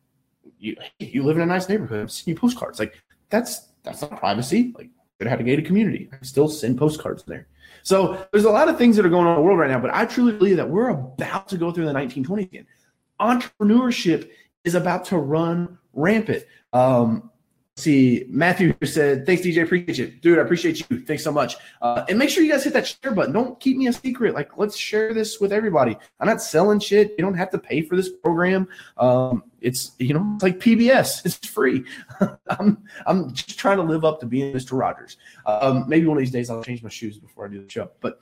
you 0.60 0.76
you 1.00 1.24
live 1.24 1.38
in 1.38 1.44
a 1.44 1.46
nice 1.46 1.68
neighborhood 1.70 2.12
send 2.12 2.28
you 2.28 2.36
postcards 2.36 2.78
like 2.78 3.02
that's 3.32 3.72
that's 3.84 4.02
not 4.02 4.20
privacy. 4.20 4.74
Like 4.78 4.90
it 5.20 5.28
had 5.28 5.40
a 5.40 5.44
gated 5.44 5.66
community. 5.66 6.10
I 6.14 6.24
still 6.24 6.48
send 6.48 6.78
postcards 6.78 7.24
there. 7.24 7.48
So 7.84 8.28
there's 8.32 8.46
a 8.46 8.52
lot 8.52 8.70
of 8.70 8.78
things 8.78 8.96
that 8.96 9.06
are 9.06 9.10
going 9.10 9.26
on 9.26 9.34
in 9.34 9.38
the 9.38 9.42
world 9.42 9.58
right 9.58 9.72
now 9.72 9.80
but 9.80 9.94
i 9.94 10.06
truly 10.06 10.34
believe 10.34 10.58
that 10.58 10.70
we're 10.70 10.90
about 10.90 11.48
to 11.48 11.58
go 11.58 11.72
through 11.72 11.86
the 11.86 11.94
1920s 11.94 12.44
again. 12.44 12.68
Entrepreneurship 13.20 14.30
is 14.64 14.76
about 14.76 15.06
to 15.06 15.18
run 15.18 15.80
rampant. 15.94 16.44
Um, 16.74 17.32
see 17.78 18.26
Matthew 18.28 18.76
said, 18.84 19.26
"Thanks, 19.26 19.44
DJ. 19.44 19.64
Appreciate 19.64 19.98
you, 19.98 20.08
dude. 20.08 20.40
I 20.40 20.42
appreciate 20.42 20.80
you. 20.90 21.02
Thanks 21.02 21.24
so 21.24 21.32
much. 21.32 21.56
Uh, 21.82 22.06
and 22.10 22.18
make 22.18 22.30
sure 22.30 22.44
you 22.44 22.52
guys 22.52 22.64
hit 22.64 22.74
that 22.74 22.88
share 22.88 23.12
button. 23.12 23.34
Don't 23.34 23.60
keep 23.60 23.78
me 23.78 23.88
a 23.88 23.94
secret. 23.94 24.34
Like, 24.34 24.58
let's 24.58 24.78
share 24.78 25.14
this 25.14 25.40
with 25.40 25.52
everybody. 25.52 25.98
I'm 26.20 26.28
not 26.28 26.42
selling 26.42 26.80
shit. 26.80 27.16
You 27.18 27.24
don't 27.24 27.36
have 27.36 27.50
to 27.52 27.58
pay 27.58 27.82
for 27.82 27.96
this 27.96 28.10
program. 28.10 28.68
Um, 28.98 29.44
it's 29.62 29.92
you 30.00 30.14
know, 30.14 30.32
it's 30.36 30.44
like 30.44 30.60
PBS. 30.60 31.26
It's 31.26 31.48
free. 31.48 31.84
I'm 32.50 32.84
I'm 33.06 33.34
just 33.34 33.58
trying 33.58 33.78
to 33.78 33.84
live 33.84 34.04
up 34.06 34.20
to 34.22 34.26
being 34.26 34.54
Mr. 34.54 34.78
Rogers. 34.78 35.18
Um, 35.46 35.86
maybe 35.88 36.08
one 36.08 36.18
of 36.18 36.22
these 36.22 36.32
days 36.32 36.50
I'll 36.50 36.64
change 36.64 36.84
my 36.84 36.90
shoes 36.90 37.18
before 37.18 37.46
I 37.46 37.50
do 37.50 37.64
the 37.64 37.70
show. 37.70 37.92
But 38.02 38.20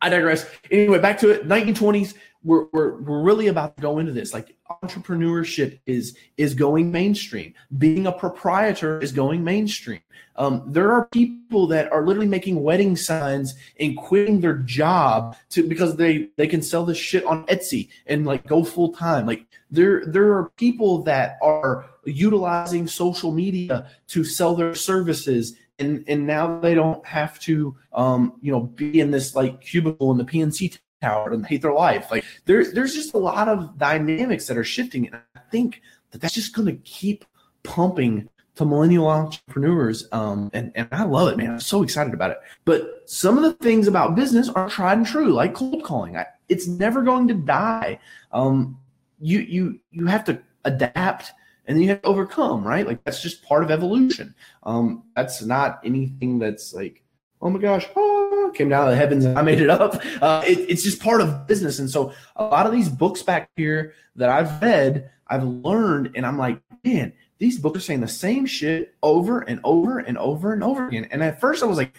I 0.00 0.08
digress. 0.08 0.46
Anyway, 0.70 0.98
back 0.98 1.18
to 1.20 1.30
it. 1.30 1.48
1920s 1.48 2.14
we're, 2.46 2.66
we're, 2.72 2.96
we're 3.02 3.22
really 3.22 3.48
about 3.48 3.76
to 3.76 3.82
go 3.82 3.98
into 3.98 4.12
this 4.12 4.32
like 4.32 4.56
entrepreneurship 4.82 5.80
is 5.84 6.16
is 6.36 6.54
going 6.54 6.90
mainstream 6.90 7.52
being 7.76 8.06
a 8.06 8.12
proprietor 8.12 9.00
is 9.00 9.12
going 9.12 9.42
mainstream 9.42 10.00
um, 10.36 10.62
there 10.66 10.92
are 10.92 11.06
people 11.06 11.66
that 11.68 11.90
are 11.90 12.06
literally 12.06 12.28
making 12.28 12.62
wedding 12.62 12.94
signs 12.94 13.54
and 13.80 13.96
quitting 13.96 14.40
their 14.40 14.58
job 14.58 15.36
to 15.50 15.66
because 15.66 15.96
they 15.96 16.28
they 16.36 16.46
can 16.46 16.62
sell 16.62 16.84
this 16.84 16.98
shit 16.98 17.24
on 17.24 17.44
etsy 17.46 17.88
and 18.06 18.24
like 18.24 18.46
go 18.46 18.62
full 18.62 18.92
time 18.92 19.26
like 19.26 19.44
there 19.70 20.04
there 20.06 20.32
are 20.32 20.50
people 20.56 21.02
that 21.02 21.38
are 21.42 21.86
utilizing 22.04 22.86
social 22.86 23.32
media 23.32 23.88
to 24.06 24.22
sell 24.24 24.54
their 24.54 24.74
services 24.74 25.56
and 25.78 26.04
and 26.06 26.26
now 26.26 26.58
they 26.60 26.74
don't 26.74 27.04
have 27.06 27.38
to 27.40 27.76
um 27.92 28.34
you 28.40 28.52
know 28.52 28.60
be 28.60 29.00
in 29.00 29.10
this 29.10 29.34
like 29.34 29.60
cubicle 29.60 30.10
in 30.10 30.18
the 30.18 30.24
PNC 30.24 30.78
tower 31.00 31.32
and 31.32 31.46
hate 31.46 31.62
their 31.62 31.72
life. 31.72 32.10
Like 32.10 32.24
there's 32.44 32.72
there's 32.72 32.94
just 32.94 33.14
a 33.14 33.18
lot 33.18 33.48
of 33.48 33.78
dynamics 33.78 34.46
that 34.46 34.56
are 34.56 34.64
shifting, 34.64 35.06
and 35.06 35.16
I 35.34 35.40
think 35.50 35.82
that 36.10 36.20
that's 36.20 36.34
just 36.34 36.54
going 36.54 36.66
to 36.66 36.82
keep 36.82 37.24
pumping 37.62 38.28
to 38.56 38.64
millennial 38.64 39.06
entrepreneurs. 39.08 40.08
Um, 40.12 40.50
and 40.52 40.72
and 40.74 40.88
I 40.92 41.04
love 41.04 41.28
it, 41.28 41.36
man. 41.36 41.52
I'm 41.52 41.60
so 41.60 41.82
excited 41.82 42.14
about 42.14 42.30
it. 42.30 42.38
But 42.64 43.02
some 43.04 43.36
of 43.36 43.44
the 43.44 43.52
things 43.64 43.86
about 43.86 44.14
business 44.14 44.48
are 44.48 44.68
tried 44.68 44.98
and 44.98 45.06
true, 45.06 45.32
like 45.32 45.54
cold 45.54 45.84
calling. 45.84 46.16
I, 46.16 46.26
it's 46.48 46.66
never 46.66 47.02
going 47.02 47.28
to 47.28 47.34
die. 47.34 48.00
Um, 48.32 48.78
you 49.20 49.40
you 49.40 49.80
you 49.90 50.06
have 50.06 50.24
to 50.24 50.40
adapt 50.64 51.32
and 51.66 51.76
then 51.76 51.82
you 51.82 51.88
have 51.88 52.02
to 52.02 52.08
overcome, 52.08 52.64
right? 52.64 52.86
Like 52.86 53.02
that's 53.04 53.20
just 53.20 53.42
part 53.42 53.62
of 53.62 53.70
evolution. 53.70 54.34
Um, 54.62 55.04
that's 55.14 55.42
not 55.42 55.80
anything 55.84 56.38
that's 56.38 56.72
like, 56.72 57.02
oh 57.42 57.50
my 57.50 57.58
gosh, 57.58 57.86
oh, 57.96 58.52
came 58.54 58.68
down 58.68 58.86
to 58.86 58.92
the 58.92 58.96
heavens 58.96 59.24
and 59.24 59.38
I 59.38 59.42
made 59.42 59.60
it 59.60 59.70
up. 59.70 60.00
Uh, 60.20 60.42
it, 60.46 60.58
it's 60.70 60.82
just 60.82 61.00
part 61.02 61.20
of 61.20 61.46
business. 61.46 61.78
And 61.78 61.90
so 61.90 62.12
a 62.36 62.44
lot 62.44 62.66
of 62.66 62.72
these 62.72 62.88
books 62.88 63.22
back 63.22 63.50
here 63.56 63.94
that 64.16 64.30
I've 64.30 64.62
read, 64.62 65.10
I've 65.26 65.44
learned, 65.44 66.12
and 66.14 66.24
I'm 66.24 66.38
like, 66.38 66.60
man, 66.84 67.12
these 67.38 67.58
books 67.58 67.78
are 67.78 67.82
saying 67.82 68.00
the 68.00 68.08
same 68.08 68.46
shit 68.46 68.94
over 69.02 69.40
and 69.40 69.60
over 69.64 69.98
and 69.98 70.16
over 70.16 70.52
and 70.52 70.64
over 70.64 70.86
again. 70.88 71.08
And 71.10 71.22
at 71.22 71.40
first 71.40 71.62
I 71.62 71.66
was 71.66 71.76
like, 71.76 71.94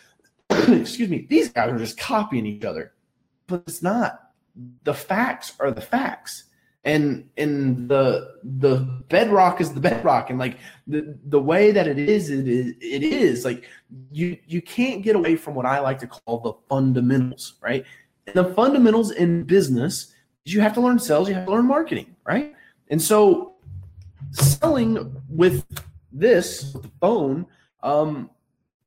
excuse 0.50 1.08
me, 1.08 1.26
these 1.28 1.50
guys 1.50 1.70
are 1.70 1.78
just 1.78 1.98
copying 1.98 2.46
each 2.46 2.64
other. 2.64 2.92
But 3.46 3.64
it's 3.66 3.82
not. 3.82 4.30
The 4.84 4.94
facts 4.94 5.54
are 5.60 5.70
the 5.70 5.80
facts 5.80 6.44
and 6.84 7.28
and 7.36 7.88
the 7.88 8.36
the 8.42 8.76
bedrock 9.08 9.60
is 9.60 9.72
the 9.72 9.80
bedrock. 9.80 10.30
And 10.30 10.38
like 10.38 10.58
the 10.86 11.18
the 11.26 11.40
way 11.40 11.70
that 11.70 11.86
it 11.86 11.98
is 11.98 12.30
it 12.30 12.48
is 12.48 12.74
it 12.80 13.02
is. 13.02 13.44
Like 13.44 13.68
you 14.10 14.38
you 14.46 14.62
can't 14.62 15.02
get 15.02 15.16
away 15.16 15.36
from 15.36 15.54
what 15.54 15.66
i 15.66 15.78
like 15.78 15.98
to 15.98 16.06
call 16.06 16.40
the 16.40 16.52
fundamentals 16.68 17.54
right? 17.62 17.84
And 18.26 18.36
the 18.36 18.52
fundamentals 18.54 19.10
in 19.12 19.44
business 19.44 20.14
is 20.44 20.54
you 20.54 20.60
have 20.60 20.74
to 20.74 20.80
learn 20.80 20.98
sales 20.98 21.28
you 21.28 21.34
have 21.34 21.46
to 21.46 21.50
learn 21.50 21.66
marketing 21.66 22.14
right? 22.24 22.54
And 22.88 23.00
so 23.00 23.54
selling 24.32 25.22
with 25.28 25.64
this 26.12 26.72
with 26.74 26.82
the 26.82 26.90
phone 27.00 27.46
um 27.82 28.30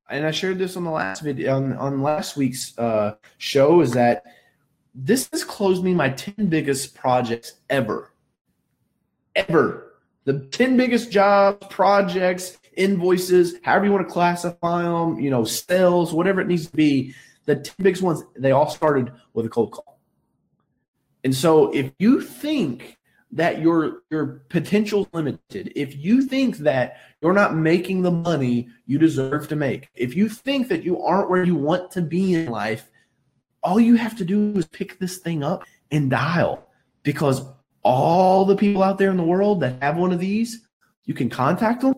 and 0.10 0.26
i 0.26 0.32
shared 0.32 0.58
this 0.58 0.76
on 0.76 0.84
the 0.84 0.92
last 0.92 1.22
video 1.22 1.56
on, 1.56 1.74
on 1.78 2.02
last 2.02 2.36
week's 2.36 2.78
uh 2.78 3.16
show 3.38 3.82
is 3.82 3.92
that 3.92 4.24
this 4.94 5.30
has 5.32 5.44
closed 5.44 5.84
me 5.84 5.94
my 5.94 6.10
10 6.10 6.48
biggest 6.48 6.96
projects 6.96 7.54
ever. 7.70 8.12
Ever. 9.36 9.94
The 10.26 10.40
10 10.52 10.78
biggest 10.78 11.12
jobs, 11.12 11.66
projects, 11.70 12.58
invoices, 12.76 13.56
however 13.64 13.86
you 13.86 13.92
want 13.92 14.08
to 14.08 14.14
classify 14.14 14.84
them, 14.84 15.20
you 15.20 15.30
know, 15.30 15.44
sales, 15.44 16.14
whatever 16.14 16.42
it 16.42 16.48
needs 16.48 16.68
to 16.68 16.76
be. 16.76 17.14
The 17.46 17.56
10 17.56 17.76
biggest 17.80 18.04
ones, 18.04 18.24
they 18.36 18.52
all 18.52 18.70
started 18.70 19.12
with 19.34 19.46
a 19.46 19.50
cold 19.50 19.72
call. 19.72 20.00
And 21.24 21.36
so 21.36 21.72
if 21.72 21.92
you 22.00 22.22
think 22.22 22.98
that 23.34 23.62
your 23.62 24.02
your 24.10 24.44
potential 24.50 25.08
limited, 25.14 25.72
if 25.76 25.96
you 25.96 26.24
think 26.24 26.58
that 26.58 26.98
you're 27.22 27.34
not 27.34 27.56
making 27.56 28.02
the 28.02 28.12
money 28.12 28.68
you 28.86 28.98
deserve 28.98 29.48
to 29.48 29.56
make, 29.56 29.90
if 29.96 30.16
you 30.16 30.28
think 30.28 30.68
that 30.68 30.84
you 30.84 31.02
aren't 31.02 31.30
where 31.30 31.44
you 31.44 31.56
want 31.56 31.92
to 31.92 32.02
be 32.02 32.34
in 32.34 32.48
life, 32.48 32.90
all 33.64 33.80
you 33.80 33.96
have 33.96 34.18
to 34.18 34.26
do 34.26 34.54
is 34.56 34.66
pick 34.68 35.00
this 35.00 35.18
thing 35.18 35.44
up 35.44 35.64
and 35.92 36.10
dial 36.10 36.68
because 37.04 37.44
all 37.84 38.46
the 38.46 38.56
people 38.56 38.84
out 38.84 38.98
there 38.98 39.12
in 39.12 39.18
the 39.18 39.24
world 39.24 39.62
that 39.62 39.82
have 39.82 39.98
one 39.98 40.12
of 40.12 40.20
these, 40.20 40.66
you 41.06 41.14
can 41.14 41.30
contact 41.30 41.82
them 41.82 41.96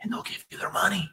and 0.00 0.12
they'll 0.12 0.22
give 0.22 0.44
you 0.50 0.58
their 0.58 0.72
money. 0.72 1.10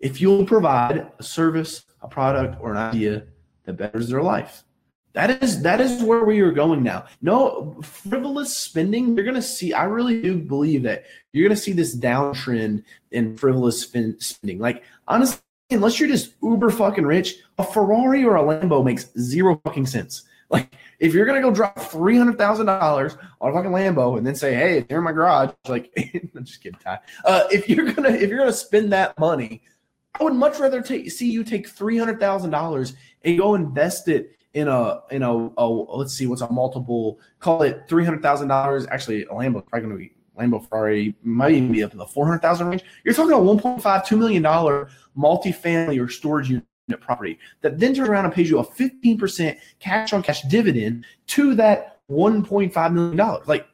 If 0.00 0.20
you'll 0.20 0.44
provide 0.44 1.10
a 1.18 1.22
service, 1.22 1.84
a 2.02 2.08
product, 2.08 2.60
or 2.60 2.70
an 2.70 2.76
idea 2.76 3.24
that 3.64 3.74
betters 3.74 4.08
their 4.08 4.22
life. 4.22 4.62
That 5.14 5.42
is 5.42 5.62
that 5.62 5.80
is 5.80 6.02
where 6.02 6.24
we 6.24 6.40
are 6.40 6.52
going 6.52 6.82
now. 6.82 7.06
No 7.22 7.80
frivolous 7.82 8.54
spending. 8.54 9.16
You're 9.16 9.32
to 9.32 9.40
see. 9.40 9.72
I 9.72 9.84
really 9.84 10.20
do 10.20 10.36
believe 10.36 10.82
that 10.82 11.04
you're 11.32 11.48
to 11.48 11.56
see 11.56 11.72
this 11.72 11.96
downtrend 11.96 12.84
in 13.10 13.34
frivolous 13.38 13.80
spending. 13.80 14.58
Like 14.58 14.84
honestly, 15.08 15.40
unless 15.70 15.98
you're 15.98 16.08
just 16.08 16.34
uber 16.42 16.70
fucking 16.70 17.04
rich, 17.04 17.36
a 17.58 17.64
Ferrari 17.64 18.24
or 18.24 18.36
a 18.36 18.42
Lambo 18.42 18.84
makes 18.84 19.12
zero 19.18 19.60
fucking 19.64 19.86
sense. 19.86 20.24
Like, 20.48 20.74
if 21.00 21.12
you're 21.12 21.26
gonna 21.26 21.40
go 21.40 21.50
drop 21.50 21.78
three 21.78 22.16
hundred 22.16 22.38
thousand 22.38 22.66
dollars 22.66 23.16
on 23.40 23.50
a 23.50 23.52
fucking 23.52 23.72
Lambo 23.72 24.16
and 24.16 24.26
then 24.26 24.34
say, 24.34 24.54
"Hey, 24.54 24.78
it's 24.78 24.88
here 24.88 24.98
in 24.98 25.04
my 25.04 25.12
garage," 25.12 25.50
like, 25.66 25.90
I'm 26.36 26.44
just 26.44 26.62
kidding, 26.62 26.78
Ty. 26.78 27.00
Uh, 27.24 27.44
if 27.50 27.68
you're 27.68 27.92
gonna 27.92 28.10
if 28.10 28.30
you're 28.30 28.38
gonna 28.38 28.52
spend 28.52 28.92
that 28.92 29.18
money, 29.18 29.62
I 30.18 30.22
would 30.22 30.34
much 30.34 30.58
rather 30.60 30.84
see 30.84 31.30
you 31.30 31.42
take 31.42 31.68
three 31.68 31.98
hundred 31.98 32.20
thousand 32.20 32.50
dollars 32.50 32.94
and 33.22 33.36
go 33.36 33.54
invest 33.56 34.08
it 34.08 34.36
in 34.54 34.68
a 34.68 35.00
in 35.10 35.22
a, 35.22 35.50
a 35.58 35.66
let's 35.66 36.14
see 36.14 36.26
what's 36.26 36.42
a 36.42 36.52
multiple 36.52 37.18
call 37.40 37.62
it 37.62 37.82
three 37.88 38.04
hundred 38.04 38.22
thousand 38.22 38.46
dollars. 38.46 38.86
Actually, 38.86 39.24
a 39.24 39.30
Lambo 39.30 39.66
probably 39.66 39.88
to 39.90 39.96
be 39.96 40.15
Lambo 40.38 40.66
Ferrari 40.68 41.14
might 41.22 41.52
even 41.52 41.72
be 41.72 41.82
up 41.82 41.92
in 41.92 41.98
the 41.98 42.06
four 42.06 42.26
hundred 42.26 42.40
thousand 42.40 42.68
range. 42.68 42.84
You're 43.04 43.14
talking 43.14 43.32
a 43.32 43.38
one 43.38 43.58
point 43.58 43.82
five 43.82 44.06
two 44.06 44.16
million 44.16 44.42
dollar 44.42 44.88
multifamily 45.16 46.02
or 46.04 46.08
storage 46.08 46.50
unit 46.50 46.64
property 47.00 47.38
that 47.62 47.78
then 47.78 47.94
turns 47.94 48.08
around 48.08 48.26
and 48.26 48.34
pays 48.34 48.50
you 48.50 48.58
a 48.58 48.64
fifteen 48.64 49.18
percent 49.18 49.58
cash 49.78 50.12
on 50.12 50.22
cash 50.22 50.42
dividend 50.42 51.04
to 51.28 51.54
that 51.54 52.00
one 52.06 52.44
point 52.44 52.72
five 52.72 52.92
million 52.92 53.16
dollars. 53.16 53.48
Like 53.48 53.66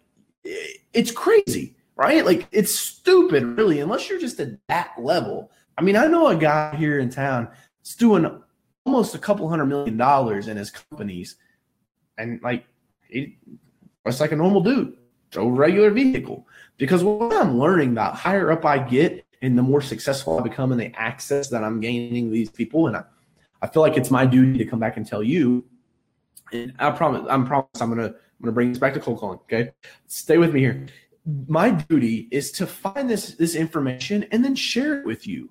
it's 0.44 1.10
crazy, 1.10 1.74
right? 1.96 2.24
Like 2.24 2.46
it's 2.52 2.78
stupid, 2.78 3.44
really, 3.44 3.80
unless 3.80 4.08
you're 4.08 4.20
just 4.20 4.40
at 4.40 4.58
that 4.68 4.92
level. 4.98 5.50
I 5.78 5.82
mean, 5.82 5.96
I 5.96 6.06
know 6.06 6.28
a 6.28 6.36
guy 6.36 6.76
here 6.76 6.98
in 6.98 7.10
town 7.10 7.48
that's 7.80 7.96
doing 7.96 8.42
almost 8.84 9.14
a 9.14 9.18
couple 9.18 9.48
hundred 9.48 9.66
million 9.66 9.96
dollars 9.96 10.48
in 10.48 10.56
his 10.56 10.70
companies, 10.70 11.36
and 12.18 12.40
like 12.42 12.66
he, 13.08 13.38
it's 14.04 14.20
like 14.20 14.32
a 14.32 14.36
normal 14.36 14.62
dude, 14.62 14.96
a 15.36 15.44
regular 15.44 15.90
vehicle. 15.90 16.46
Because 16.78 17.04
what 17.04 17.32
I'm 17.32 17.58
learning, 17.58 17.94
the 17.94 18.04
higher 18.04 18.50
up 18.50 18.64
I 18.64 18.78
get, 18.78 19.24
and 19.40 19.58
the 19.58 19.62
more 19.62 19.80
successful 19.80 20.38
I 20.38 20.42
become, 20.42 20.72
and 20.72 20.80
the 20.80 20.92
access 20.98 21.48
that 21.48 21.64
I'm 21.64 21.80
gaining 21.80 22.30
these 22.30 22.50
people, 22.50 22.86
and 22.86 22.96
I, 22.96 23.04
I 23.60 23.66
feel 23.66 23.82
like 23.82 23.96
it's 23.96 24.10
my 24.10 24.26
duty 24.26 24.58
to 24.58 24.64
come 24.64 24.78
back 24.78 24.96
and 24.96 25.06
tell 25.06 25.22
you. 25.22 25.64
And 26.52 26.74
I 26.78 26.90
promise, 26.90 27.26
I'm 27.28 27.46
promise, 27.46 27.80
I'm 27.80 27.88
gonna, 27.88 28.06
I'm 28.06 28.14
gonna 28.40 28.52
bring 28.52 28.70
this 28.70 28.78
back 28.78 28.94
to 28.94 29.00
cold 29.00 29.18
calling. 29.18 29.38
Okay, 29.40 29.72
stay 30.06 30.38
with 30.38 30.52
me 30.52 30.60
here. 30.60 30.86
My 31.46 31.70
duty 31.70 32.28
is 32.30 32.50
to 32.52 32.66
find 32.66 33.08
this 33.08 33.34
this 33.34 33.54
information 33.54 34.26
and 34.32 34.44
then 34.44 34.54
share 34.54 34.98
it 34.98 35.06
with 35.06 35.26
you, 35.26 35.50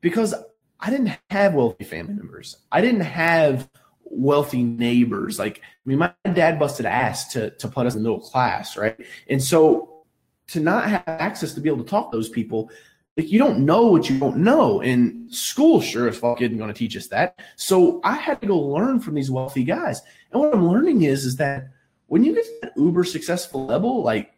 because 0.00 0.34
I 0.80 0.90
didn't 0.90 1.18
have 1.30 1.54
wealthy 1.54 1.84
family 1.84 2.14
members. 2.14 2.58
I 2.70 2.80
didn't 2.80 3.00
have 3.00 3.68
wealthy 4.10 4.62
neighbors. 4.62 5.38
Like, 5.38 5.58
I 5.58 5.88
mean, 5.88 5.98
my 5.98 6.12
dad 6.32 6.58
busted 6.58 6.86
ass 6.86 7.32
to 7.32 7.50
to 7.50 7.68
put 7.68 7.86
us 7.86 7.94
in 7.94 8.02
the 8.02 8.08
middle 8.08 8.24
class, 8.24 8.76
right? 8.76 8.96
And 9.28 9.42
so 9.42 10.04
to 10.48 10.60
not 10.60 10.88
have 10.88 11.04
access 11.06 11.54
to 11.54 11.60
be 11.60 11.68
able 11.68 11.84
to 11.84 11.90
talk 11.90 12.10
to 12.10 12.16
those 12.16 12.28
people, 12.28 12.70
like 13.16 13.30
you 13.30 13.38
don't 13.38 13.64
know 13.64 13.86
what 13.86 14.08
you 14.08 14.18
don't 14.18 14.38
know. 14.38 14.80
And 14.80 15.32
school 15.32 15.80
sure 15.80 16.08
as 16.08 16.18
fuck 16.18 16.40
isn't 16.40 16.56
going 16.56 16.72
to 16.72 16.78
teach 16.78 16.96
us 16.96 17.08
that. 17.08 17.40
So 17.56 18.00
I 18.04 18.14
had 18.14 18.40
to 18.40 18.46
go 18.46 18.58
learn 18.58 19.00
from 19.00 19.14
these 19.14 19.30
wealthy 19.30 19.64
guys. 19.64 20.00
And 20.32 20.40
what 20.40 20.54
I'm 20.54 20.68
learning 20.68 21.02
is, 21.02 21.24
is 21.24 21.36
that 21.36 21.68
when 22.06 22.24
you 22.24 22.34
get 22.34 22.44
to 22.44 22.52
that 22.62 22.72
uber 22.76 23.04
successful 23.04 23.66
level, 23.66 24.02
like 24.02 24.32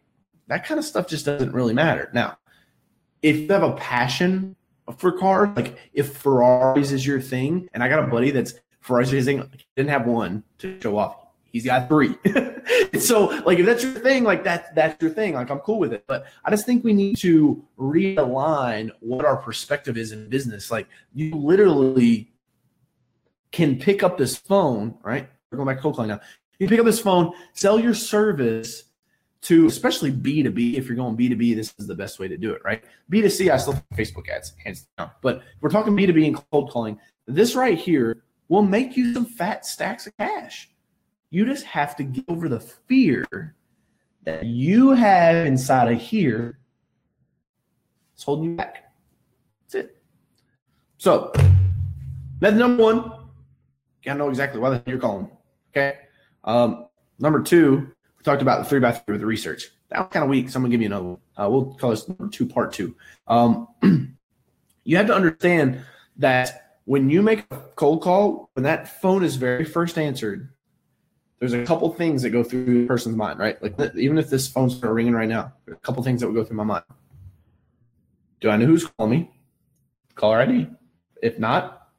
that 0.48 0.66
kind 0.66 0.78
of 0.78 0.84
stuff 0.84 1.06
just 1.06 1.24
doesn't 1.24 1.52
really 1.52 1.74
matter. 1.74 2.10
Now, 2.12 2.38
if 3.22 3.36
you 3.36 3.48
have 3.48 3.62
a 3.62 3.72
passion 3.72 4.56
for 4.96 5.12
cars. 5.12 5.50
Like 5.56 5.76
if 5.92 6.16
Ferraris 6.16 6.92
is 6.92 7.06
your 7.06 7.20
thing, 7.20 7.68
and 7.72 7.82
I 7.82 7.88
got 7.88 8.02
a 8.02 8.06
buddy 8.06 8.30
that's 8.30 8.54
Is 8.88 9.10
his 9.10 9.24
thing, 9.24 9.48
didn't 9.76 9.90
have 9.90 10.06
one 10.06 10.42
to 10.58 10.80
show 10.80 10.98
off. 10.98 11.16
He's 11.52 11.64
got 11.64 11.88
three. 11.88 12.16
so 12.98 13.26
like 13.44 13.58
if 13.58 13.66
that's 13.66 13.82
your 13.82 13.92
thing, 13.92 14.24
like 14.24 14.44
that's 14.44 14.68
that's 14.74 15.00
your 15.00 15.10
thing. 15.10 15.34
Like 15.34 15.50
I'm 15.50 15.60
cool 15.60 15.78
with 15.78 15.92
it. 15.92 16.04
But 16.06 16.26
I 16.44 16.50
just 16.50 16.66
think 16.66 16.84
we 16.84 16.92
need 16.92 17.16
to 17.18 17.62
realign 17.78 18.90
what 19.00 19.24
our 19.24 19.36
perspective 19.36 19.96
is 19.96 20.12
in 20.12 20.28
business. 20.28 20.70
Like 20.70 20.88
you 21.14 21.34
literally 21.34 22.32
can 23.52 23.78
pick 23.78 24.02
up 24.02 24.16
this 24.18 24.36
phone, 24.36 24.96
right? 25.02 25.28
We're 25.50 25.56
going 25.56 25.68
back 25.68 25.76
to 25.76 25.82
cold 25.82 25.96
calling 25.96 26.10
now. 26.10 26.20
You 26.58 26.68
pick 26.68 26.78
up 26.78 26.86
this 26.86 27.00
phone, 27.00 27.32
sell 27.52 27.80
your 27.80 27.94
service 27.94 28.84
to 29.42 29.66
especially 29.66 30.12
B2B. 30.12 30.74
If 30.74 30.86
you're 30.86 30.96
going 30.96 31.16
B2B, 31.16 31.56
this 31.56 31.74
is 31.78 31.86
the 31.86 31.94
best 31.94 32.18
way 32.18 32.28
to 32.28 32.36
do 32.36 32.52
it, 32.52 32.62
right? 32.64 32.84
B2C, 33.10 33.50
I 33.50 33.56
still 33.56 33.82
Facebook 33.94 34.28
ads, 34.28 34.52
hands 34.62 34.86
down. 34.98 35.10
But 35.22 35.42
we're 35.60 35.70
talking 35.70 35.94
B2B 35.94 36.26
and 36.26 36.50
cold 36.50 36.70
calling. 36.70 36.98
This 37.26 37.54
right 37.54 37.78
here 37.78 38.22
will 38.50 38.62
make 38.62 38.96
you 38.96 39.14
some 39.14 39.24
fat 39.24 39.64
stacks 39.64 40.06
of 40.08 40.16
cash. 40.18 40.68
You 41.30 41.46
just 41.46 41.64
have 41.64 41.96
to 41.96 42.02
get 42.02 42.24
over 42.28 42.48
the 42.48 42.58
fear 42.60 43.54
that 44.24 44.44
you 44.44 44.90
have 44.90 45.46
inside 45.46 45.90
of 45.90 46.00
here. 46.00 46.58
It's 48.12 48.24
holding 48.24 48.50
you 48.50 48.56
back. 48.56 48.92
That's 49.62 49.86
it. 49.86 49.96
So, 50.98 51.32
method 52.40 52.58
number 52.58 52.82
one, 52.82 53.12
gotta 54.04 54.18
know 54.18 54.28
exactly 54.28 54.60
why 54.60 54.70
the 54.70 54.76
hell 54.76 54.84
you're 54.86 54.98
calling. 54.98 55.30
Okay. 55.70 55.98
Um, 56.42 56.88
number 57.20 57.42
two, 57.42 57.92
we 58.18 58.24
talked 58.24 58.42
about 58.42 58.64
the 58.64 58.68
three 58.68 58.80
by 58.80 58.90
three 58.90 59.12
with 59.12 59.20
the 59.20 59.26
research. 59.26 59.68
That 59.90 60.00
was 60.00 60.08
kind 60.10 60.24
of 60.24 60.28
weak, 60.28 60.50
so 60.50 60.56
I'm 60.56 60.64
gonna 60.64 60.72
give 60.72 60.80
you 60.80 60.88
another 60.88 61.04
one. 61.04 61.18
Uh, 61.36 61.48
we'll 61.48 61.74
call 61.74 61.90
this 61.90 62.08
number 62.08 62.28
two, 62.28 62.46
part 62.46 62.72
two. 62.72 62.96
Um, 63.28 63.68
you 64.84 64.96
have 64.96 65.06
to 65.06 65.14
understand 65.14 65.82
that 66.16 66.69
when 66.90 67.08
you 67.08 67.22
make 67.22 67.46
a 67.52 67.56
cold 67.76 68.02
call, 68.02 68.50
when 68.54 68.64
that 68.64 69.00
phone 69.00 69.22
is 69.22 69.36
very 69.36 69.64
first 69.64 69.96
answered, 69.96 70.52
there's 71.38 71.52
a 71.52 71.64
couple 71.64 71.88
things 71.94 72.22
that 72.22 72.30
go 72.30 72.42
through 72.42 72.64
the 72.64 72.86
person's 72.88 73.14
mind, 73.14 73.38
right? 73.38 73.62
Like 73.62 73.94
even 73.94 74.18
if 74.18 74.28
this 74.28 74.48
phone's 74.48 74.82
ringing 74.82 75.12
right 75.12 75.28
now, 75.28 75.52
a 75.68 75.76
couple 75.76 76.02
things 76.02 76.20
that 76.20 76.26
would 76.26 76.34
go 76.34 76.42
through 76.42 76.56
my 76.56 76.64
mind. 76.64 76.82
Do 78.40 78.50
I 78.50 78.56
know 78.56 78.66
who's 78.66 78.88
calling 78.88 79.12
me? 79.12 79.30
Caller 80.16 80.40
ID. 80.40 80.68
If 81.22 81.38
not, 81.38 81.90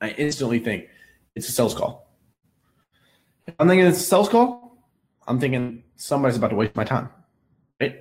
I 0.00 0.10
instantly 0.10 0.58
think 0.58 0.88
it's 1.36 1.48
a 1.48 1.52
sales 1.52 1.72
call. 1.72 2.12
If 3.46 3.54
I'm 3.60 3.68
thinking 3.68 3.86
it's 3.86 4.00
a 4.00 4.02
sales 4.02 4.28
call, 4.28 4.84
I'm 5.28 5.38
thinking 5.38 5.84
somebody's 5.94 6.38
about 6.38 6.48
to 6.48 6.56
waste 6.56 6.74
my 6.74 6.82
time, 6.82 7.08
right? 7.80 8.00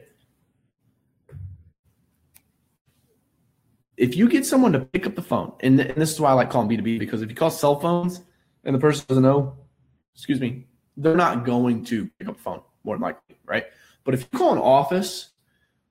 If 4.02 4.18
you 4.18 4.28
get 4.28 4.48
someone 4.48 4.72
to 4.72 4.80
pick 4.80 5.06
up 5.06 5.14
the 5.14 5.22
phone, 5.22 5.54
and, 5.60 5.80
and 5.80 5.96
this 5.96 6.12
is 6.12 6.20
why 6.20 6.32
I 6.32 6.34
like 6.34 6.50
calling 6.50 6.68
B2B 6.68 6.98
because 6.98 7.22
if 7.22 7.30
you 7.30 7.36
call 7.36 7.52
cell 7.52 7.80
phones 7.80 8.22
and 8.64 8.74
the 8.74 8.80
person 8.80 9.06
doesn't 9.08 9.22
know, 9.22 9.56
excuse 10.16 10.42
me, 10.42 10.66
they're 10.98 11.16
not 11.16 11.46
going 11.46 11.86
to 11.86 12.10
pick 12.18 12.28
up 12.28 12.38
the 12.38 12.42
phone 12.42 12.62
more 12.84 12.96
than 12.96 13.04
likely, 13.04 13.36
right? 13.46 13.66
But 14.04 14.16
if 14.16 14.22
you 14.22 14.40
call 14.40 14.54
an 14.54 14.58
office 14.58 15.30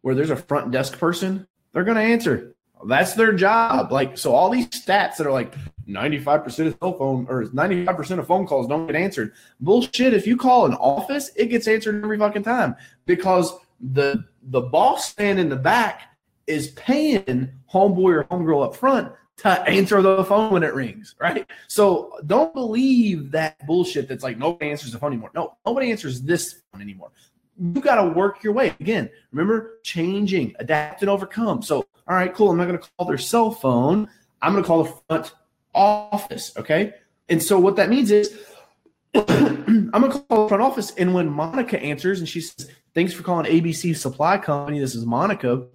where 0.01 0.17
there's 0.17 0.31
a 0.31 0.37
front 0.37 0.73
desk 0.73 0.99
person, 0.99 1.47
they're 1.73 1.85
going 1.85 1.99
to 1.99 2.03
answer. 2.03 2.57
That's 2.85 3.15
their 3.15 3.33
job. 3.33 3.93
Like, 3.93 4.19
so 4.19 4.35
all 4.35 4.51
these 4.51 4.67
stats 4.71 5.19
that 5.19 5.27
are 5.29 5.31
like 5.31 5.55
95% 5.87 6.67
of 6.67 6.77
cell 6.81 6.99
phone 6.99 7.27
or 7.29 7.45
95% 7.45 8.19
of 8.19 8.27
phone 8.27 8.45
calls 8.45 8.67
don't 8.67 8.89
get 8.89 8.97
answered. 8.97 9.35
Bullshit. 9.61 10.15
If 10.15 10.27
you 10.27 10.37
call 10.37 10.67
an 10.67 10.75
office, 10.75 11.31
it 11.37 11.47
gets 11.47 11.69
answered 11.69 12.03
every 12.03 12.19
fucking 12.19 12.43
time 12.43 12.75
because 13.07 13.53
the 13.81 14.25
the 14.43 14.63
boss 14.63 15.09
stand 15.09 15.39
in 15.39 15.49
the 15.49 15.55
back 15.55 16.10
is 16.51 16.69
paying 16.73 17.49
homeboy 17.73 18.15
or 18.15 18.25
homegirl 18.25 18.65
up 18.65 18.77
front 18.77 19.13
to 19.39 19.49
answer 19.69 20.03
the 20.03 20.25
phone 20.25 20.53
when 20.53 20.63
it 20.63 20.75
rings, 20.75 21.15
right? 21.19 21.47
So 21.69 22.13
don't 22.27 22.53
believe 22.53 23.31
that 23.31 23.65
bullshit 23.67 24.09
that's 24.09 24.23
like 24.23 24.37
nobody 24.37 24.71
answers 24.71 24.93
the 24.93 24.99
phone 24.99 25.13
anymore. 25.13 25.31
No, 25.35 25.57
nobody 25.65 25.91
answers 25.91 26.21
this 26.21 26.61
phone 26.73 26.83
anymore. 26.83 27.11
You 27.59 27.81
got 27.81 28.03
to 28.03 28.11
work 28.11 28.43
your 28.43 28.53
way. 28.53 28.75
Again, 28.81 29.09
remember 29.33 29.79
changing, 29.83 30.55
adapt, 30.59 31.03
and 31.03 31.11
overcome. 31.11 31.63
So, 31.63 31.87
all 32.09 32.17
right, 32.17 32.35
cool. 32.35 32.51
I'm 32.51 32.57
not 32.57 32.67
going 32.67 32.79
to 32.79 32.89
call 32.97 33.07
their 33.07 33.19
cell 33.19 33.51
phone. 33.51 34.09
I'm 34.43 34.53
going 34.53 34.63
to 34.63 34.67
call 34.67 34.85
the 34.85 34.93
front 35.09 35.35
office. 35.75 36.53
Okay. 36.57 36.95
And 37.29 37.43
so 37.43 37.59
what 37.59 37.77
that 37.77 37.89
means 37.89 38.11
is 38.11 38.39
I'm 39.15 39.91
going 39.91 40.13
to 40.13 40.21
call 40.21 40.43
the 40.45 40.49
front 40.49 40.63
office. 40.63 40.93
And 40.97 41.15
when 41.15 41.29
Monica 41.29 41.81
answers 41.81 42.19
and 42.19 42.29
she 42.29 42.41
says, 42.41 42.71
Thanks 42.93 43.13
for 43.13 43.23
calling 43.23 43.47
ABC 43.47 43.97
Supply 43.97 44.37
Company. 44.37 44.81
This 44.81 44.97
is 44.97 45.07
Monica. 45.07 45.67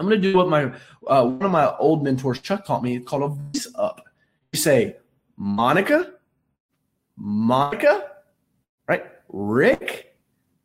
I'm 0.00 0.08
going 0.08 0.20
to 0.20 0.32
do 0.32 0.36
what 0.36 0.48
my 0.48 0.72
uh, 1.06 1.24
one 1.24 1.42
of 1.42 1.50
my 1.50 1.76
old 1.76 2.02
mentors, 2.02 2.40
Chuck, 2.40 2.64
taught 2.64 2.82
me 2.82 2.96
it's 2.96 3.06
called 3.06 3.22
a 3.22 3.28
voice 3.28 3.68
up. 3.74 4.00
You 4.50 4.58
say, 4.58 4.96
Monica, 5.36 6.14
Monica, 7.16 8.10
right? 8.88 9.04
Rick. 9.28 10.16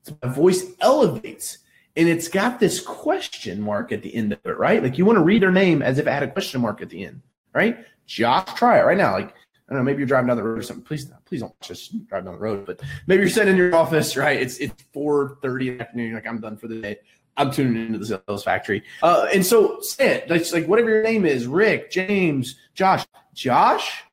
So 0.04 0.18
my 0.24 0.30
voice 0.30 0.64
elevates 0.80 1.60
and 1.96 2.08
it's 2.10 2.28
got 2.28 2.60
this 2.60 2.80
question 2.80 3.62
mark 3.62 3.92
at 3.92 4.02
the 4.04 4.14
end 4.14 4.34
of 4.34 4.40
it, 4.46 4.58
right? 4.58 4.82
Like 4.82 4.98
you 4.98 5.06
want 5.06 5.18
to 5.18 5.24
read 5.24 5.42
their 5.42 5.52
name 5.52 5.82
as 5.82 5.98
if 5.98 6.08
it 6.08 6.12
had 6.12 6.24
a 6.24 6.32
question 6.32 6.62
mark 6.62 6.82
at 6.82 6.90
the 6.90 7.06
end, 7.06 7.22
right? 7.54 7.86
Josh, 8.06 8.54
try 8.56 8.80
it 8.80 8.84
right 8.84 8.98
now. 8.98 9.14
Like, 9.14 9.30
I 9.30 9.74
don't 9.74 9.80
know, 9.80 9.84
maybe 9.84 10.00
you're 10.00 10.08
driving 10.08 10.28
down 10.28 10.38
the 10.38 10.44
road 10.44 10.60
or 10.60 10.62
something. 10.62 10.86
Please, 10.86 11.12
please 11.26 11.42
don't 11.42 11.60
just 11.60 12.08
drive 12.08 12.26
down 12.26 12.36
the 12.36 12.40
road. 12.40 12.66
But 12.66 12.82
maybe 13.08 13.22
you're 13.22 13.30
sitting 13.30 13.52
in 13.52 13.58
your 13.58 13.76
office, 13.76 14.16
right? 14.16 14.40
It's 14.40 14.60
it's 14.60 14.84
4:30 14.94 15.68
in 15.68 15.78
the 15.78 15.84
afternoon. 15.84 16.14
Like, 16.14 16.28
I'm 16.28 16.40
done 16.40 16.56
for 16.56 16.68
the 16.68 16.82
day. 16.82 16.98
I'm 17.38 17.52
tuning 17.52 17.88
into 17.88 18.00
the 18.00 18.06
sales 18.06 18.44
factory. 18.44 18.84
Uh, 19.04 19.28
and 19.34 19.46
so 19.46 19.80
say 19.82 20.16
it. 20.18 20.32
It's 20.32 20.54
like 20.54 20.68
whatever 20.68 20.90
your 20.90 21.04
name 21.04 21.26
is, 21.26 21.48
Rick, 21.48 21.92
James, 21.92 22.56
Josh, 22.74 23.06
Josh, 23.34 24.04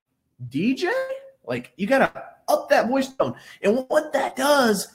DJ. 0.49 0.93
Like 1.45 1.73
you 1.77 1.87
gotta 1.87 2.11
up 2.49 2.69
that 2.69 2.89
voice 2.89 3.09
tone. 3.15 3.35
And 3.63 3.85
what 3.89 4.13
that 4.13 4.37
does 4.37 4.89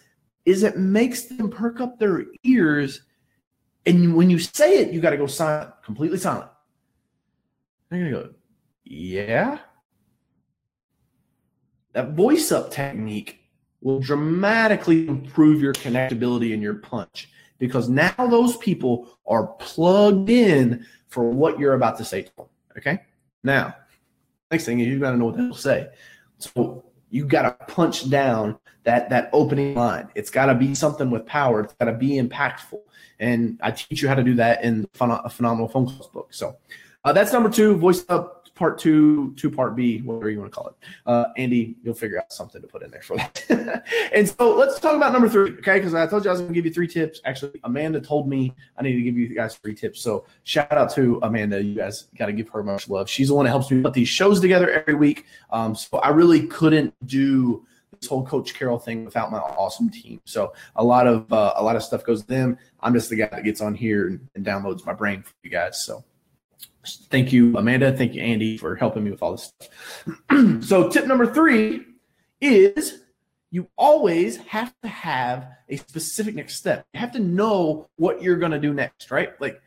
is 0.45 0.63
it 0.63 0.77
makes 0.77 1.23
them 1.23 1.49
perk 1.49 1.81
up 1.81 1.99
their 1.99 2.25
ears. 2.43 3.01
And 3.85 4.15
when 4.15 4.29
you 4.29 4.39
say 4.39 4.79
it, 4.79 4.91
you 4.91 5.01
got 5.01 5.11
to 5.11 5.17
go 5.17 5.27
silent, 5.27 5.71
completely 5.83 6.17
silent. 6.17 6.49
They're 7.89 7.99
gonna 7.99 8.11
go, 8.11 8.33
yeah. 8.83 9.59
that 11.93 12.11
voice 12.11 12.51
up 12.51 12.69
technique 12.71 13.39
will 13.81 13.99
dramatically 13.99 15.07
improve 15.07 15.61
your 15.61 15.73
connectability 15.73 16.53
and 16.53 16.61
your 16.61 16.75
punch 16.75 17.29
because 17.59 17.89
now 17.89 18.13
those 18.17 18.57
people 18.57 19.07
are 19.25 19.47
plugged 19.59 20.29
in 20.29 20.85
for 21.07 21.29
what 21.29 21.59
you're 21.59 21.73
about 21.73 21.97
to 21.97 22.05
say 22.05 22.23
to 22.23 22.35
them. 22.35 22.45
Okay. 22.77 22.99
Now, 23.43 23.75
next 24.51 24.65
thing 24.65 24.79
is 24.79 24.87
you 24.87 24.99
got 24.99 25.11
to 25.11 25.17
know 25.17 25.25
what 25.25 25.37
they'll 25.37 25.53
say. 25.53 25.89
So 26.37 26.85
you 27.09 27.25
got 27.25 27.43
to 27.43 27.65
punch 27.73 28.09
down 28.09 28.59
that 28.83 29.09
that 29.09 29.29
opening 29.33 29.75
line. 29.75 30.09
It's 30.15 30.29
got 30.29 30.47
to 30.47 30.55
be 30.55 30.75
something 30.75 31.09
with 31.09 31.25
power. 31.25 31.61
It's 31.61 31.73
got 31.73 31.85
to 31.85 31.93
be 31.93 32.21
impactful. 32.21 32.79
And 33.19 33.59
I 33.61 33.71
teach 33.71 34.01
you 34.01 34.07
how 34.07 34.15
to 34.15 34.23
do 34.23 34.35
that 34.35 34.63
in 34.63 34.83
the 34.83 34.89
Phenomenal 35.29 35.67
Phone 35.67 35.87
Calls 35.87 36.07
book. 36.07 36.33
So 36.33 36.57
uh, 37.03 37.13
that's 37.13 37.33
number 37.33 37.49
two, 37.49 37.75
voice 37.77 38.05
up 38.09 38.36
part 38.57 38.79
two, 38.79 39.33
two 39.37 39.49
part 39.51 39.75
B, 39.75 39.99
whatever 39.99 40.29
you 40.29 40.39
want 40.39 40.51
to 40.51 40.55
call 40.55 40.67
it. 40.67 40.75
Uh, 41.05 41.25
Andy, 41.37 41.77
you'll 41.83 41.93
figure 41.93 42.17
out 42.17 42.33
something 42.33 42.61
to 42.61 42.67
put 42.67 42.83
in 42.83 42.91
there 42.91 43.01
for 43.01 43.15
that. 43.17 43.85
and 44.13 44.27
so 44.27 44.55
let's 44.55 44.79
talk 44.79 44.95
about 44.95 45.13
number 45.13 45.29
three, 45.29 45.51
okay? 45.51 45.75
Because 45.75 45.93
I 45.93 46.07
told 46.07 46.25
you 46.25 46.29
I 46.29 46.33
was 46.33 46.41
going 46.41 46.53
to 46.53 46.55
give 46.55 46.65
you 46.65 46.73
three 46.73 46.87
tips. 46.87 47.21
Actually, 47.23 47.59
Amanda 47.63 48.01
told 48.01 48.27
me 48.27 48.53
I 48.77 48.83
need 48.83 48.93
to 48.93 49.01
give 49.01 49.17
you 49.17 49.33
guys 49.33 49.55
three 49.55 49.75
tips. 49.75 50.01
So 50.01 50.25
shout 50.43 50.71
out 50.71 50.91
to 50.95 51.19
Amanda. 51.23 51.63
You 51.63 51.75
guys 51.75 52.07
got 52.17 52.25
to 52.25 52.33
give 52.33 52.49
her 52.49 52.63
much 52.63 52.89
love. 52.89 53.09
She's 53.09 53.29
the 53.29 53.35
one 53.35 53.45
that 53.45 53.51
helps 53.51 53.71
me 53.71 53.81
put 53.81 53.93
these 53.93 54.09
shows 54.09 54.41
together 54.41 54.69
every 54.69 54.95
week. 54.95 55.25
Um, 55.51 55.75
so 55.75 55.99
I 55.99 56.09
really 56.09 56.47
couldn't 56.47 56.93
do 57.05 57.65
this 57.99 58.09
whole 58.09 58.25
Coach 58.25 58.53
Carroll 58.53 58.79
thing 58.79 59.05
without 59.05 59.31
my 59.31 59.39
awesome 59.39 59.89
team. 59.89 60.21
So 60.25 60.53
a 60.75 60.83
lot 60.83 61.07
of 61.07 61.31
uh, 61.31 61.53
a 61.55 61.63
lot 61.63 61.75
of 61.75 61.83
stuff 61.83 62.03
goes 62.03 62.21
to 62.21 62.27
them. 62.27 62.57
I'm 62.81 62.93
just 62.93 63.09
the 63.09 63.15
guy 63.15 63.27
that 63.27 63.43
gets 63.43 63.61
on 63.61 63.73
here 63.73 64.07
and, 64.07 64.27
and 64.35 64.45
downloads 64.45 64.85
my 64.85 64.93
brain 64.93 65.23
for 65.23 65.33
you 65.43 65.49
guys. 65.49 65.83
So 65.83 66.03
thank 67.09 67.31
you, 67.31 67.57
Amanda. 67.57 67.91
Thank 67.91 68.13
you, 68.13 68.21
Andy, 68.21 68.57
for 68.57 68.75
helping 68.75 69.03
me 69.03 69.11
with 69.11 69.21
all 69.21 69.31
this 69.31 69.53
stuff. 69.59 70.63
so 70.63 70.89
tip 70.89 71.05
number 71.05 71.31
three 71.33 71.85
is 72.41 73.03
you 73.49 73.67
always 73.77 74.37
have 74.37 74.73
to 74.81 74.87
have 74.87 75.47
a 75.69 75.77
specific 75.77 76.35
next 76.35 76.55
step. 76.55 76.85
You 76.93 76.99
have 76.99 77.11
to 77.13 77.19
know 77.19 77.89
what 77.95 78.21
you're 78.21 78.37
going 78.37 78.51
to 78.51 78.59
do 78.59 78.73
next, 78.73 79.11
right? 79.11 79.39
Like, 79.39 79.61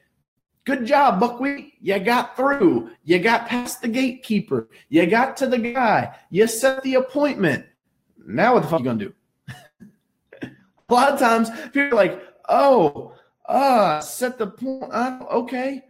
good 0.64 0.87
job, 0.87 1.20
Buckwheat. 1.20 1.74
You 1.80 1.98
got 1.98 2.37
through. 2.37 2.90
You 3.04 3.18
got 3.18 3.48
past 3.48 3.83
the 3.83 3.88
gatekeeper. 3.88 4.68
You 4.88 5.06
got 5.06 5.37
to 5.38 5.46
the 5.46 5.59
guy. 5.59 6.14
You 6.30 6.46
set 6.46 6.83
the 6.83 6.96
appointment. 6.96 7.66
Now 8.26 8.54
what 8.54 8.62
the 8.62 8.68
fuck 8.68 8.80
are 8.80 8.85
you 8.85 8.85
going 8.85 8.98
to 8.98 9.04
do? 9.06 9.14
a 10.88 10.94
lot 10.94 11.12
of 11.12 11.18
times 11.18 11.50
people 11.72 11.88
are 11.88 11.94
like, 11.94 12.22
oh, 12.48 13.14
uh, 13.46 14.00
set 14.00 14.38
the 14.38 14.46
point. 14.46 14.92
Uh, 14.92 15.24
okay. 15.30 15.83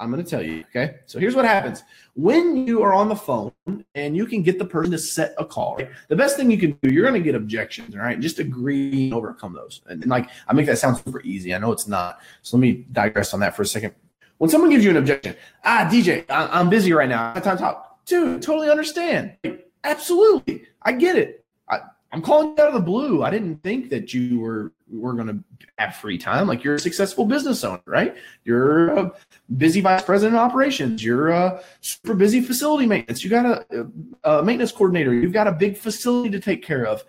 I'm 0.00 0.10
going 0.10 0.24
to 0.24 0.28
tell 0.28 0.42
you. 0.42 0.64
Okay. 0.70 0.96
So 1.04 1.18
here's 1.18 1.36
what 1.36 1.44
happens 1.44 1.84
when 2.14 2.66
you 2.66 2.82
are 2.82 2.94
on 2.94 3.08
the 3.10 3.14
phone 3.14 3.52
and 3.94 4.16
you 4.16 4.24
can 4.24 4.42
get 4.42 4.58
the 4.58 4.64
person 4.64 4.90
to 4.92 4.98
set 4.98 5.34
a 5.38 5.44
call. 5.44 5.76
Right? 5.76 5.90
The 6.08 6.16
best 6.16 6.38
thing 6.38 6.50
you 6.50 6.58
can 6.58 6.72
do, 6.82 6.92
you're 6.92 7.06
going 7.06 7.20
to 7.20 7.24
get 7.24 7.34
objections. 7.34 7.94
All 7.94 8.00
right. 8.00 8.18
Just 8.18 8.38
agree 8.38 9.04
and 9.04 9.14
overcome 9.14 9.52
those. 9.52 9.82
And, 9.88 10.02
and, 10.02 10.10
like, 10.10 10.30
I 10.48 10.54
make 10.54 10.66
that 10.66 10.78
sound 10.78 10.96
super 10.96 11.20
easy. 11.20 11.54
I 11.54 11.58
know 11.58 11.70
it's 11.70 11.86
not. 11.86 12.20
So 12.40 12.56
let 12.56 12.62
me 12.62 12.86
digress 12.90 13.34
on 13.34 13.40
that 13.40 13.54
for 13.54 13.62
a 13.62 13.66
second. 13.66 13.94
When 14.38 14.48
someone 14.48 14.70
gives 14.70 14.84
you 14.84 14.90
an 14.90 14.96
objection, 14.96 15.36
ah, 15.64 15.86
DJ, 15.92 16.24
I, 16.30 16.58
am 16.58 16.70
busy 16.70 16.94
right 16.94 17.08
now. 17.08 17.32
I 17.36 17.40
time 17.40 17.58
to 17.58 17.62
talk. 17.62 18.06
Dude, 18.06 18.40
totally 18.40 18.70
understand. 18.70 19.36
Like, 19.44 19.68
absolutely. 19.84 20.64
I 20.80 20.92
get 20.92 21.16
it. 21.16 21.44
I, 21.68 21.80
I'm 22.10 22.22
calling 22.22 22.54
you 22.56 22.64
out 22.64 22.68
of 22.68 22.74
the 22.74 22.80
blue. 22.80 23.22
I 23.22 23.28
didn't 23.28 23.62
think 23.62 23.90
that 23.90 24.14
you 24.14 24.40
were 24.40 24.72
were 24.92 25.12
going 25.12 25.26
to 25.26 25.38
have 25.78 25.96
free 25.96 26.18
time. 26.18 26.46
Like 26.46 26.64
you're 26.64 26.74
a 26.74 26.80
successful 26.80 27.24
business 27.24 27.62
owner, 27.64 27.82
right? 27.86 28.16
You're 28.44 28.88
a 28.90 29.12
busy 29.56 29.80
vice 29.80 30.02
president 30.02 30.36
of 30.36 30.42
operations. 30.42 31.04
You're 31.04 31.28
a 31.28 31.62
super 31.80 32.14
busy 32.14 32.40
facility 32.40 32.86
maintenance. 32.86 33.22
You 33.22 33.30
got 33.30 33.46
a, 33.46 33.86
a 34.24 34.42
maintenance 34.42 34.72
coordinator. 34.72 35.14
You've 35.14 35.32
got 35.32 35.46
a 35.46 35.52
big 35.52 35.76
facility 35.76 36.30
to 36.30 36.40
take 36.40 36.62
care 36.62 36.86
of. 36.86 37.04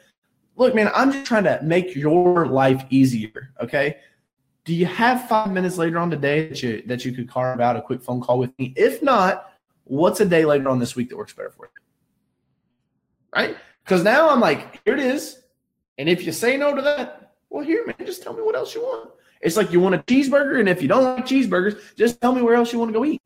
Look, 0.56 0.76
man, 0.76 0.91
I'm 0.94 1.12
just 1.12 1.26
trying 1.26 1.46
to 1.46 1.60
make 1.63 1.96
your 1.96 2.46
life 2.46 2.86
easier. 2.89 3.52
Okay. 3.62 3.98
Do 4.63 4.76
you 4.76 4.86
have 4.86 5.28
five 5.28 5.52
minutes 5.52 5.78
later 5.78 5.98
on 5.98 6.12
today 6.12 6.50
that 6.50 6.62
you 6.62 6.84
that 6.86 7.04
you 7.04 7.13
could 7.13 7.28
carve 7.28 7.60
out 7.60 7.76
a 7.76 7.82
quick 7.82 8.04
phone 8.04 8.22
call 8.22 8.38
with 8.38 8.58
me? 8.60 8.74
If 8.76 9.02
not, 9.02 9.52
what's 9.86 10.20
a 10.20 10.26
day 10.26 10.46
later 10.46 10.70
on 10.70 10.78
this 10.78 10.96
week 10.96 11.10
that 11.10 11.17
works 11.17 11.34
better 11.34 11.50
for 11.50 11.65
you? 11.65 11.82
Right? 13.34 13.58
Because 13.84 14.04
now 14.04 14.30
I'm 14.30 14.39
like, 14.39 14.82
here 14.86 14.94
it 14.94 15.00
is. 15.00 15.41
And 15.98 16.08
if 16.08 16.26
you 16.26 16.32
say 16.32 16.58
no 16.58 16.76
to 16.76 16.82
that, 16.82 17.31
well, 17.52 17.66
here, 17.66 17.86
man, 17.86 17.96
just 18.06 18.24
tell 18.24 18.34
me 18.34 18.42
what 18.42 18.56
else 18.56 18.74
you 18.74 18.82
want. 18.82 19.12
It's 19.42 19.58
like 19.58 19.72
you 19.72 19.80
want 19.82 19.94
a 19.94 19.98
cheeseburger, 20.00 20.60
and 20.60 20.70
if 20.70 20.82
you 20.82 20.88
don't 20.88 21.04
like 21.04 21.26
cheeseburgers, 21.26 21.96
just 21.96 22.22
tell 22.22 22.34
me 22.34 22.42
where 22.42 22.56
else 22.56 22.72
you 22.72 22.80
want 22.80 22.90
to 22.90 22.98
go 22.98 23.04
eat. 23.04 23.22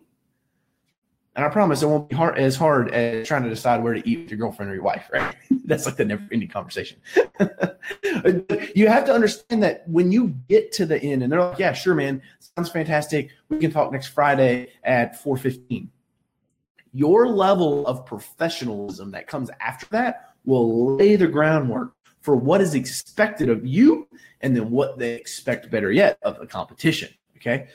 And 1.35 1.45
I 1.45 1.49
promise 1.49 1.83
it 1.83 1.87
won't 1.87 2.09
be 2.09 2.15
hard, 2.15 2.37
as 2.37 2.55
hard 2.55 2.91
as 2.91 3.27
trying 3.27 3.43
to 3.43 3.49
decide 3.49 3.83
where 3.83 3.93
to 3.93 4.09
eat 4.09 4.21
with 4.21 4.31
your 4.31 4.39
girlfriend 4.39 4.71
or 4.71 4.73
your 4.73 4.83
wife, 4.83 5.09
right? 5.13 5.35
That's 5.65 5.85
like 5.85 5.97
the 5.97 6.05
never 6.05 6.23
ending 6.31 6.49
conversation. 6.49 6.97
you 8.73 8.87
have 8.87 9.05
to 9.05 9.13
understand 9.13 9.61
that 9.61 9.87
when 9.87 10.11
you 10.11 10.33
get 10.49 10.71
to 10.73 10.85
the 10.85 10.97
end 10.97 11.23
and 11.23 11.31
they're 11.31 11.41
like, 11.41 11.59
yeah, 11.59 11.73
sure, 11.73 11.93
man, 11.93 12.21
sounds 12.39 12.69
fantastic. 12.69 13.31
We 13.49 13.59
can 13.59 13.69
talk 13.69 13.91
next 13.91 14.07
Friday 14.07 14.69
at 14.83 15.21
415. 15.21 15.91
Your 16.93 17.27
level 17.27 17.85
of 17.85 18.05
professionalism 18.05 19.11
that 19.11 19.27
comes 19.27 19.51
after 19.59 19.87
that 19.87 20.35
will 20.45 20.95
lay 20.95 21.17
the 21.17 21.27
groundwork 21.27 21.95
for 22.25 22.35
what 22.35 22.59
is 22.59 22.73
expected 22.73 23.49
of 23.49 23.63
you 23.65 24.07
and 24.41 24.55
then 24.55 24.71
what 24.71 24.97
they 24.97 25.13
expect 25.13 25.69
better 25.69 25.91
yet 25.91 26.17
of 26.23 26.39
the 26.39 26.47
competition 26.47 27.09
okay? 27.37 27.67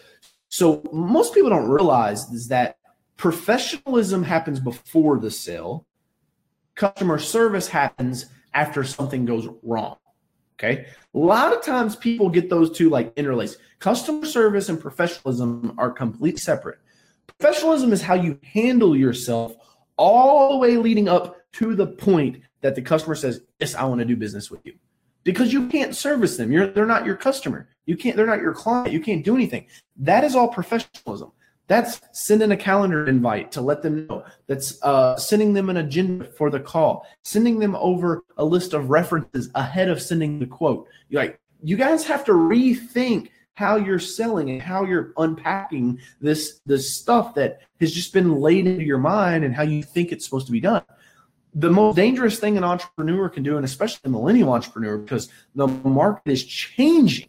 So 0.49 0.83
most 0.93 1.33
people 1.33 1.51
don't 1.51 1.69
realize 1.69 2.29
is 2.31 2.49
that 2.49 2.77
professionalism 3.17 4.25
happens 4.25 4.59
before 4.59 5.21
the 5.21 5.31
sale. 5.31 5.87
Customer 6.75 7.19
service 7.19 7.69
happens 7.69 8.27
after 8.53 8.83
something 8.83 9.25
goes 9.25 9.47
wrong 9.63 9.97
okay? 10.59 10.87
A 11.15 11.19
lot 11.19 11.55
of 11.55 11.63
times 11.63 11.97
people 11.97 12.29
get 12.29 12.51
those 12.51 12.77
two 12.77 12.91
like 12.91 13.13
interlaced. 13.17 13.59
Customer 13.79 14.27
service 14.27 14.69
and 14.69 14.79
professionalism 14.79 15.75
are 15.79 15.91
completely 15.91 16.39
separate. 16.39 16.79
Professionalism 17.39 17.93
is 17.93 18.03
how 18.03 18.15
you 18.15 18.39
handle 18.43 18.95
yourself 18.95 19.57
all 19.97 20.53
the 20.53 20.59
way 20.59 20.77
leading 20.77 21.09
up 21.09 21.37
to 21.53 21.75
the 21.75 21.87
point 21.87 22.43
that 22.61 22.75
the 22.75 22.83
customer 22.83 23.15
says, 23.15 23.43
"Yes, 23.59 23.75
I 23.75 23.85
want 23.85 24.01
to 24.01 24.05
do 24.05 24.17
business 24.17 24.51
with 24.51 24.61
you," 24.65 24.75
because 25.25 25.53
you 25.53 25.69
can't 25.69 25.95
service 25.95 26.37
them. 26.37 26.53
You're 26.53 26.67
they're 26.67 26.87
not 26.87 27.07
your 27.07 27.17
customer. 27.17 27.69
You 27.87 27.97
can't. 27.97 28.17
They're 28.17 28.27
not 28.27 28.41
your 28.41 28.55
client. 28.55 28.93
You 28.93 29.01
can't 29.01 29.25
do 29.25 29.35
anything. 29.35 29.67
That 29.97 30.25
is 30.25 30.35
all 30.35 30.49
professionalism. 30.49 31.33
That's 31.67 32.01
sending 32.11 32.51
a 32.51 32.57
calendar 32.57 33.07
invite 33.07 33.53
to 33.53 33.61
let 33.61 33.81
them 33.81 34.09
know. 34.09 34.25
That's 34.49 34.83
uh, 34.83 35.17
sending 35.17 35.53
them 35.53 35.71
an 35.71 35.77
agenda 35.77 36.25
for 36.25 36.51
the 36.51 36.59
call. 36.59 37.07
Sending 37.23 37.61
them 37.61 37.77
over 37.77 38.25
a 38.37 38.45
list 38.45 38.75
of 38.75 38.91
references 38.91 39.51
ahead 39.55 39.89
of 39.89 40.03
sending 40.03 40.41
the 40.41 40.47
quote. 40.47 40.89
You're 41.09 41.23
like, 41.23 41.41
you 41.63 41.77
guys 41.77 42.05
have 42.07 42.25
to 42.25 42.33
rethink 42.33 43.29
how 43.55 43.77
you're 43.77 44.01
selling 44.01 44.51
and 44.51 44.61
how 44.61 44.85
you're 44.85 45.13
unpacking 45.19 46.01
this 46.21 46.61
this 46.67 46.93
stuff 46.97 47.35
that 47.35 47.61
has 47.79 47.93
just 47.93 48.13
been 48.13 48.41
laid 48.41 48.67
into 48.67 48.85
your 48.85 48.99
mind 48.99 49.45
and 49.45 49.55
how 49.55 49.63
you 49.63 49.83
think 49.83 50.11
it's 50.11 50.25
supposed 50.25 50.47
to 50.47 50.53
be 50.53 50.61
done 50.61 50.83
the 51.55 51.71
most 51.71 51.97
dangerous 51.97 52.39
thing 52.39 52.57
an 52.57 52.65
entrepreneur 52.65 53.29
can 53.29 53.43
do, 53.43 53.57
and 53.57 53.65
especially 53.65 54.01
a 54.05 54.09
millennial 54.09 54.53
entrepreneur, 54.53 54.99
because 54.99 55.29
the 55.55 55.67
market 55.67 56.31
is 56.31 56.45
changing, 56.45 57.29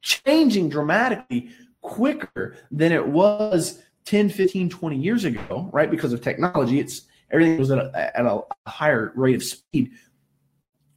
changing 0.00 0.68
dramatically 0.68 1.50
quicker 1.80 2.56
than 2.70 2.92
it 2.92 3.06
was 3.06 3.82
10, 4.06 4.30
15, 4.30 4.70
20 4.70 4.96
years 4.96 5.24
ago, 5.24 5.68
right? 5.72 5.90
Because 5.90 6.12
of 6.12 6.20
technology, 6.20 6.80
it's 6.80 7.02
everything 7.30 7.58
was 7.58 7.70
at 7.70 7.78
a, 7.78 8.18
at 8.18 8.26
a 8.26 8.40
higher 8.66 9.12
rate 9.14 9.36
of 9.36 9.42
speed. 9.42 9.92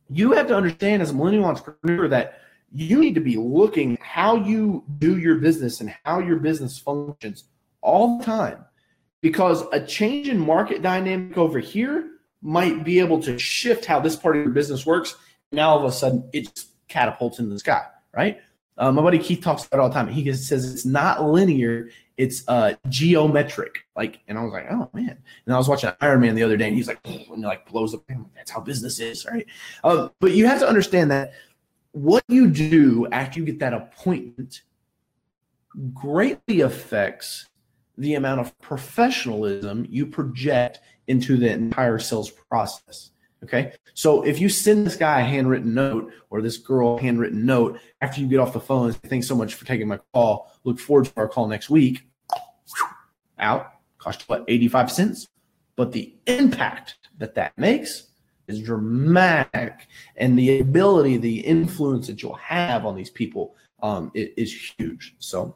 You 0.09 0.31
have 0.33 0.47
to 0.47 0.55
understand 0.55 1.01
as 1.01 1.11
a 1.11 1.13
millennial 1.13 1.45
entrepreneur 1.45 2.07
that 2.07 2.41
you 2.71 2.99
need 2.99 3.15
to 3.15 3.21
be 3.21 3.37
looking 3.37 3.97
how 4.01 4.35
you 4.35 4.83
do 4.97 5.17
your 5.17 5.35
business 5.35 5.79
and 5.79 5.93
how 6.03 6.19
your 6.19 6.37
business 6.37 6.77
functions 6.77 7.45
all 7.81 8.17
the 8.17 8.25
time 8.25 8.65
because 9.21 9.63
a 9.71 9.79
change 9.79 10.27
in 10.27 10.37
market 10.37 10.81
dynamic 10.81 11.37
over 11.37 11.59
here 11.59 12.16
might 12.41 12.83
be 12.83 12.99
able 12.99 13.21
to 13.21 13.37
shift 13.37 13.85
how 13.85 13.99
this 13.99 14.15
part 14.15 14.37
of 14.37 14.43
your 14.43 14.53
business 14.53 14.85
works. 14.85 15.15
Now 15.51 15.69
all 15.69 15.79
of 15.79 15.85
a 15.85 15.91
sudden 15.91 16.29
it 16.33 16.65
catapults 16.87 17.39
into 17.39 17.51
the 17.51 17.59
sky, 17.59 17.85
right? 18.13 18.39
Uh, 18.77 18.91
my 18.91 19.01
buddy 19.01 19.17
Keith 19.17 19.41
talks 19.41 19.65
about 19.65 19.79
all 19.79 19.89
the 19.89 19.93
time. 19.93 20.07
He 20.07 20.31
says 20.33 20.71
it's 20.71 20.85
not 20.85 21.23
linear, 21.23 21.89
it's 22.15 22.47
uh, 22.47 22.75
geometric. 22.89 23.85
Like, 23.95 24.19
and 24.27 24.37
I 24.37 24.43
was 24.43 24.53
like, 24.53 24.67
oh 24.69 24.89
man. 24.93 25.17
And 25.45 25.55
I 25.55 25.57
was 25.57 25.67
watching 25.67 25.91
Iron 25.99 26.21
Man 26.21 26.35
the 26.35 26.43
other 26.43 26.57
day, 26.57 26.67
and 26.67 26.75
he's 26.75 26.87
like, 26.87 26.99
and 27.05 27.41
like 27.41 27.67
blows 27.67 27.95
up. 27.95 28.03
That's 28.35 28.51
how 28.51 28.59
business 28.59 28.99
is, 28.99 29.25
right? 29.25 29.47
Uh, 29.83 30.09
but 30.19 30.31
you 30.31 30.45
have 30.45 30.59
to 30.59 30.67
understand 30.67 31.09
that 31.11 31.33
what 31.91 32.23
you 32.27 32.47
do 32.47 33.07
after 33.11 33.39
you 33.39 33.45
get 33.45 33.59
that 33.59 33.73
appointment 33.73 34.61
greatly 35.93 36.61
affects 36.61 37.47
the 37.97 38.13
amount 38.13 38.39
of 38.39 38.57
professionalism 38.59 39.85
you 39.89 40.05
project 40.05 40.79
into 41.07 41.37
the 41.37 41.51
entire 41.51 41.99
sales 41.99 42.29
process. 42.29 43.11
Okay. 43.43 43.73
So 43.93 44.23
if 44.23 44.39
you 44.39 44.49
send 44.49 44.85
this 44.85 44.95
guy 44.95 45.21
a 45.21 45.23
handwritten 45.23 45.73
note 45.73 46.11
or 46.29 46.41
this 46.41 46.57
girl 46.57 46.97
a 46.97 47.01
handwritten 47.01 47.45
note 47.45 47.79
after 48.01 48.19
you 48.19 48.27
get 48.27 48.39
off 48.39 48.53
the 48.53 48.59
phone, 48.59 48.93
thanks 48.93 49.27
so 49.27 49.35
much 49.35 49.55
for 49.55 49.65
taking 49.65 49.87
my 49.87 49.99
call. 50.13 50.51
Look 50.63 50.79
forward 50.79 51.05
to 51.05 51.13
our 51.17 51.27
call 51.27 51.47
next 51.47 51.69
week. 51.69 52.07
Out. 53.39 53.73
Cost 53.99 54.27
what? 54.27 54.43
85 54.47 54.91
cents. 54.91 55.27
But 55.75 55.91
the 55.91 56.15
impact 56.25 56.95
that 57.19 57.35
that 57.35 57.57
makes 57.57 58.07
is 58.47 58.61
dramatic, 58.61 59.87
and 60.15 60.39
the 60.39 60.59
ability, 60.59 61.17
the 61.17 61.39
influence 61.41 62.07
that 62.07 62.23
you'll 62.23 62.33
have 62.35 62.85
on 62.85 62.95
these 62.95 63.09
people 63.09 63.55
um, 63.83 64.11
is, 64.13 64.29
is 64.37 64.71
huge. 64.77 65.15
So 65.19 65.55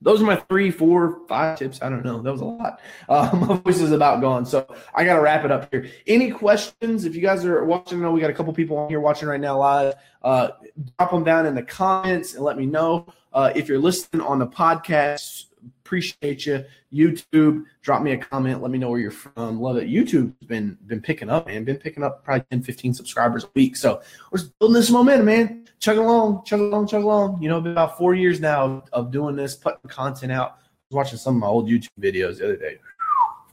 those 0.00 0.22
are 0.22 0.24
my 0.24 0.36
three, 0.36 0.70
four, 0.70 1.20
five 1.28 1.58
tips. 1.58 1.82
I 1.82 1.88
don't 1.88 2.04
know. 2.04 2.22
That 2.22 2.32
was 2.32 2.40
a 2.40 2.44
lot. 2.44 2.80
Uh, 3.08 3.30
my 3.34 3.56
voice 3.56 3.80
is 3.80 3.90
about 3.90 4.20
gone. 4.20 4.44
So 4.44 4.66
I 4.94 5.04
got 5.04 5.16
to 5.16 5.22
wrap 5.22 5.44
it 5.44 5.50
up 5.50 5.70
here. 5.70 5.88
Any 6.06 6.30
questions? 6.30 7.06
If 7.06 7.14
you 7.14 7.22
guys 7.22 7.42
are 7.44 7.64
watching, 7.64 7.98
I 7.98 8.02
know 8.02 8.12
we 8.12 8.20
got 8.20 8.28
a 8.28 8.34
couple 8.34 8.52
people 8.52 8.76
on 8.76 8.90
here 8.90 9.00
watching 9.00 9.28
right 9.28 9.40
now 9.40 9.58
live. 9.58 9.94
Uh, 10.22 10.50
drop 10.98 11.10
them 11.10 11.24
down 11.24 11.46
in 11.46 11.54
the 11.54 11.62
comments 11.62 12.34
and 12.34 12.44
let 12.44 12.58
me 12.58 12.66
know. 12.66 13.06
Uh, 13.32 13.50
if 13.56 13.66
you're 13.66 13.78
listening 13.78 14.20
on 14.20 14.38
the 14.38 14.46
podcast, 14.46 15.46
appreciate 15.88 16.44
you. 16.44 16.62
YouTube, 16.92 17.64
drop 17.80 18.02
me 18.02 18.12
a 18.12 18.18
comment. 18.18 18.60
Let 18.60 18.70
me 18.70 18.76
know 18.76 18.90
where 18.90 19.00
you're 19.00 19.10
from. 19.10 19.58
Love 19.58 19.78
it. 19.78 19.88
YouTube's 19.88 20.46
been 20.46 20.76
been 20.86 21.00
picking 21.00 21.30
up, 21.30 21.46
man. 21.46 21.64
Been 21.64 21.78
picking 21.78 22.04
up 22.04 22.22
probably 22.22 22.44
10, 22.50 22.62
15 22.62 22.92
subscribers 22.92 23.44
a 23.44 23.48
week. 23.54 23.74
So 23.74 24.02
we're 24.30 24.40
building 24.60 24.74
this 24.74 24.90
momentum, 24.90 25.24
man. 25.24 25.66
Chug 25.80 25.96
along, 25.96 26.44
chug 26.44 26.60
along, 26.60 26.88
chug 26.88 27.04
along. 27.04 27.42
You 27.42 27.48
know, 27.48 27.56
about 27.56 27.96
four 27.96 28.14
years 28.14 28.38
now 28.38 28.84
of 28.92 29.10
doing 29.10 29.34
this, 29.34 29.56
putting 29.56 29.88
content 29.88 30.30
out. 30.30 30.58
Watching 30.90 31.18
some 31.18 31.36
of 31.36 31.40
my 31.40 31.46
old 31.46 31.68
YouTube 31.68 31.88
videos 32.00 32.38
the 32.38 32.44
other 32.44 32.56
day. 32.56 32.78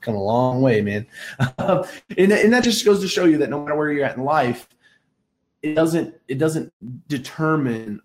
Come 0.01 0.15
a 0.15 0.23
long 0.23 0.61
way, 0.61 0.81
man. 0.81 1.05
and, 1.57 1.85
and 2.17 2.53
that 2.53 2.63
just 2.63 2.85
goes 2.85 3.01
to 3.01 3.07
show 3.07 3.25
you 3.25 3.37
that 3.39 3.49
no 3.49 3.61
matter 3.61 3.75
where 3.75 3.91
you're 3.91 4.05
at 4.05 4.17
in 4.17 4.23
life, 4.23 4.67
it 5.61 5.73
doesn't 5.73 6.15
it 6.27 6.37
doesn't 6.37 6.71
determine 7.07 8.01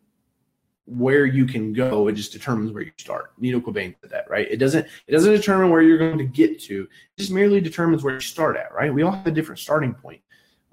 where 0.87 1.25
you 1.25 1.47
can 1.47 1.73
go 1.73 2.09
it 2.09 2.13
just 2.13 2.33
determines 2.33 2.73
where 2.73 2.83
you 2.83 2.93
start. 2.99 3.33
Nido 3.39 3.61
Qubein 3.61 3.95
said 4.01 4.11
that 4.11 4.29
right? 4.29 4.49
It 4.51 4.57
doesn't 4.57 4.87
it 5.07 5.13
doesn't 5.13 5.33
determine 5.33 5.71
where 5.71 5.83
you're 5.83 5.99
going 5.99 6.19
to 6.19 6.25
get 6.25 6.61
to. 6.63 6.83
It 6.83 7.21
just 7.21 7.31
merely 7.31 7.61
determines 7.61 8.03
where 8.03 8.15
you 8.15 8.21
start 8.21 8.57
at 8.57 8.75
right? 8.75 8.93
We 8.93 9.03
all 9.03 9.13
have 9.13 9.27
a 9.27 9.31
different 9.31 9.61
starting 9.61 9.95
point. 9.95 10.21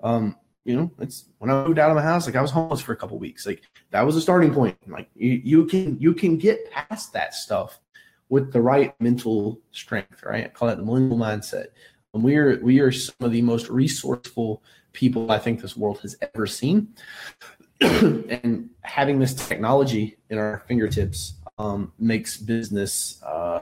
Um 0.01 0.35
you 0.65 0.75
know 0.75 0.91
it's 0.99 1.29
when 1.37 1.49
i 1.49 1.65
moved 1.65 1.79
out 1.79 1.89
of 1.89 1.95
my 1.95 2.03
house 2.03 2.25
like 2.25 2.35
i 2.35 2.41
was 2.41 2.51
homeless 2.51 2.81
for 2.81 2.93
a 2.93 2.95
couple 2.95 3.17
weeks. 3.17 3.45
Like 3.45 3.61
that 3.91 4.05
was 4.05 4.15
a 4.15 4.21
starting 4.21 4.53
point. 4.53 4.77
Like 4.87 5.09
you, 5.15 5.41
you 5.43 5.65
can 5.65 5.99
you 5.99 6.13
can 6.13 6.37
get 6.37 6.71
past 6.71 7.13
that 7.13 7.33
stuff 7.33 7.79
with 8.29 8.51
the 8.51 8.61
right 8.61 8.93
mental 8.99 9.61
strength 9.71 10.23
right? 10.23 10.45
I 10.45 10.47
call 10.49 10.67
that 10.67 10.77
the 10.77 10.83
millennial 10.83 11.17
mindset. 11.17 11.67
And 12.13 12.23
we 12.23 12.35
are 12.35 12.59
we 12.61 12.79
are 12.79 12.91
some 12.91 13.15
of 13.21 13.31
the 13.31 13.41
most 13.41 13.69
resourceful 13.69 14.63
people 14.97 15.31
i 15.31 15.37
think 15.37 15.61
this 15.61 15.77
world 15.77 15.99
has 15.99 16.15
ever 16.21 16.47
seen 16.47 16.87
and 17.81 18.69
having 18.81 19.19
this 19.19 19.33
technology 19.33 20.17
in 20.29 20.37
our 20.37 20.63
fingertips 20.67 21.33
um, 21.57 21.91
makes 21.99 22.37
business 22.37 23.21
uh, 23.23 23.61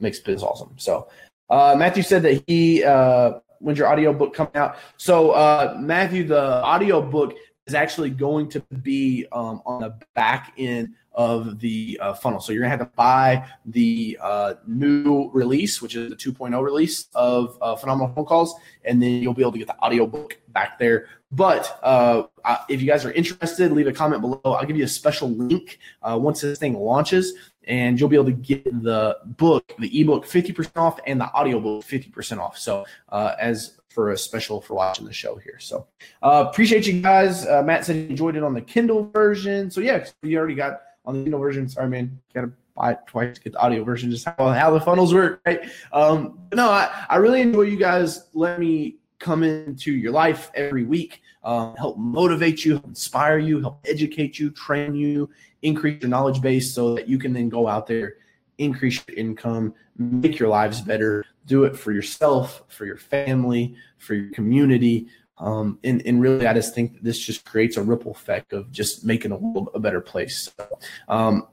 makes 0.00 0.18
business 0.18 0.42
awesome. 0.42 0.74
So 0.76 1.08
uh, 1.50 1.74
Matthew 1.78 2.02
said 2.02 2.22
that 2.22 2.42
he 2.46 2.84
uh, 2.84 3.40
when's 3.60 3.78
your 3.78 3.88
audio 3.88 4.12
book 4.12 4.34
coming 4.34 4.56
out? 4.56 4.76
So 4.96 5.30
uh, 5.32 5.76
Matthew, 5.78 6.24
the 6.24 6.62
audio 6.62 7.02
book 7.02 7.34
is 7.66 7.74
actually 7.74 8.10
going 8.10 8.48
to 8.48 8.60
be 8.82 9.26
um, 9.32 9.62
on 9.66 9.82
the 9.82 9.94
back 10.14 10.54
end 10.58 10.94
of 11.12 11.58
the 11.58 11.98
uh, 12.00 12.14
funnel. 12.14 12.40
So 12.40 12.52
you're 12.52 12.62
gonna 12.62 12.70
have 12.70 12.80
to 12.80 12.96
buy 12.96 13.44
the 13.66 14.16
uh, 14.22 14.54
new 14.66 15.30
release, 15.32 15.82
which 15.82 15.96
is 15.96 16.10
the 16.10 16.16
2.0 16.16 16.62
release 16.62 17.08
of 17.14 17.58
uh, 17.60 17.74
Phenomenal 17.74 18.14
Phone 18.14 18.24
Calls, 18.24 18.54
and 18.84 19.02
then 19.02 19.22
you'll 19.22 19.34
be 19.34 19.42
able 19.42 19.52
to 19.52 19.58
get 19.58 19.66
the 19.66 19.78
audio 19.80 20.06
book 20.06 20.38
back 20.48 20.78
there. 20.78 21.08
But 21.30 21.78
uh, 21.82 22.24
if 22.68 22.80
you 22.80 22.86
guys 22.86 23.04
are 23.04 23.12
interested, 23.12 23.70
leave 23.72 23.86
a 23.86 23.92
comment 23.92 24.22
below. 24.22 24.40
I'll 24.44 24.64
give 24.64 24.76
you 24.76 24.84
a 24.84 24.88
special 24.88 25.28
link 25.28 25.78
uh, 26.02 26.18
once 26.18 26.40
this 26.40 26.58
thing 26.58 26.74
launches, 26.74 27.34
and 27.64 28.00
you'll 28.00 28.08
be 28.08 28.16
able 28.16 28.26
to 28.26 28.32
get 28.32 28.64
the 28.82 29.18
book, 29.24 29.74
the 29.78 30.00
ebook, 30.00 30.24
50% 30.24 30.70
off, 30.76 30.98
and 31.06 31.20
the 31.20 31.26
audiobook 31.26 31.84
50% 31.84 32.38
off. 32.38 32.56
So 32.56 32.86
uh, 33.10 33.34
as 33.38 33.78
for 33.88 34.12
a 34.12 34.18
special 34.18 34.60
for 34.60 34.74
watching 34.74 35.06
the 35.06 35.12
show 35.12 35.36
here. 35.36 35.58
So 35.58 35.86
appreciate 36.22 36.86
you 36.86 37.02
guys. 37.02 37.44
Matt 37.44 37.84
said 37.84 37.96
he 37.96 38.06
enjoyed 38.08 38.36
it 38.36 38.42
on 38.42 38.54
the 38.54 38.60
Kindle 38.60 39.10
version. 39.10 39.70
So 39.70 39.80
yeah, 39.80 40.06
you 40.22 40.38
already 40.38 40.54
got 40.54 40.80
on 41.04 41.14
the 41.18 41.22
Kindle 41.24 41.40
version. 41.40 41.68
Sorry, 41.68 41.88
man, 41.88 42.18
gotta 42.32 42.52
buy 42.78 42.92
it 42.92 42.98
twice 43.06 43.36
to 43.36 43.42
get 43.42 43.52
the 43.52 43.58
audio 43.58 43.84
version. 43.84 44.10
Just 44.10 44.24
how, 44.24 44.34
how 44.52 44.70
the 44.70 44.80
funnels 44.80 45.12
work, 45.12 45.40
right? 45.44 45.68
Um, 45.92 46.38
no, 46.54 46.70
I, 46.70 47.06
I 47.08 47.16
really 47.16 47.40
enjoy 47.40 47.62
you 47.62 47.76
guys. 47.76 48.28
Let 48.34 48.60
me 48.60 48.96
come 49.18 49.42
into 49.42 49.92
your 49.92 50.12
life 50.12 50.50
every 50.54 50.84
week, 50.84 51.22
um, 51.42 51.74
help 51.76 51.96
motivate 51.98 52.64
you, 52.64 52.80
inspire 52.84 53.38
you, 53.38 53.60
help 53.60 53.84
educate 53.86 54.38
you, 54.38 54.50
train 54.50 54.94
you, 54.94 55.30
increase 55.62 56.00
your 56.02 56.10
knowledge 56.10 56.40
base 56.40 56.74
so 56.74 56.94
that 56.94 57.08
you 57.08 57.18
can 57.18 57.32
then 57.32 57.48
go 57.48 57.66
out 57.66 57.86
there, 57.86 58.14
increase 58.58 59.02
your 59.08 59.16
income, 59.16 59.74
make 59.96 60.38
your 60.38 60.48
lives 60.48 60.80
better, 60.80 61.24
do 61.46 61.64
it 61.64 61.76
for 61.76 61.92
yourself, 61.92 62.62
for 62.68 62.86
your 62.86 62.96
family, 62.96 63.76
for 63.98 64.14
your 64.14 64.30
community, 64.32 65.08
um, 65.40 65.78
and, 65.84 66.02
and 66.04 66.20
really, 66.20 66.46
I 66.46 66.54
just 66.54 66.74
think 66.74 66.94
that 66.94 67.04
this 67.04 67.18
just 67.18 67.44
creates 67.44 67.76
a 67.76 67.82
ripple 67.82 68.10
effect 68.10 68.52
of 68.52 68.70
just 68.72 69.04
making 69.04 69.30
the 69.30 69.36
world 69.36 69.70
a 69.74 69.78
better 69.78 70.00
place. 70.00 70.50
So, 70.56 70.78
um, 71.08 71.46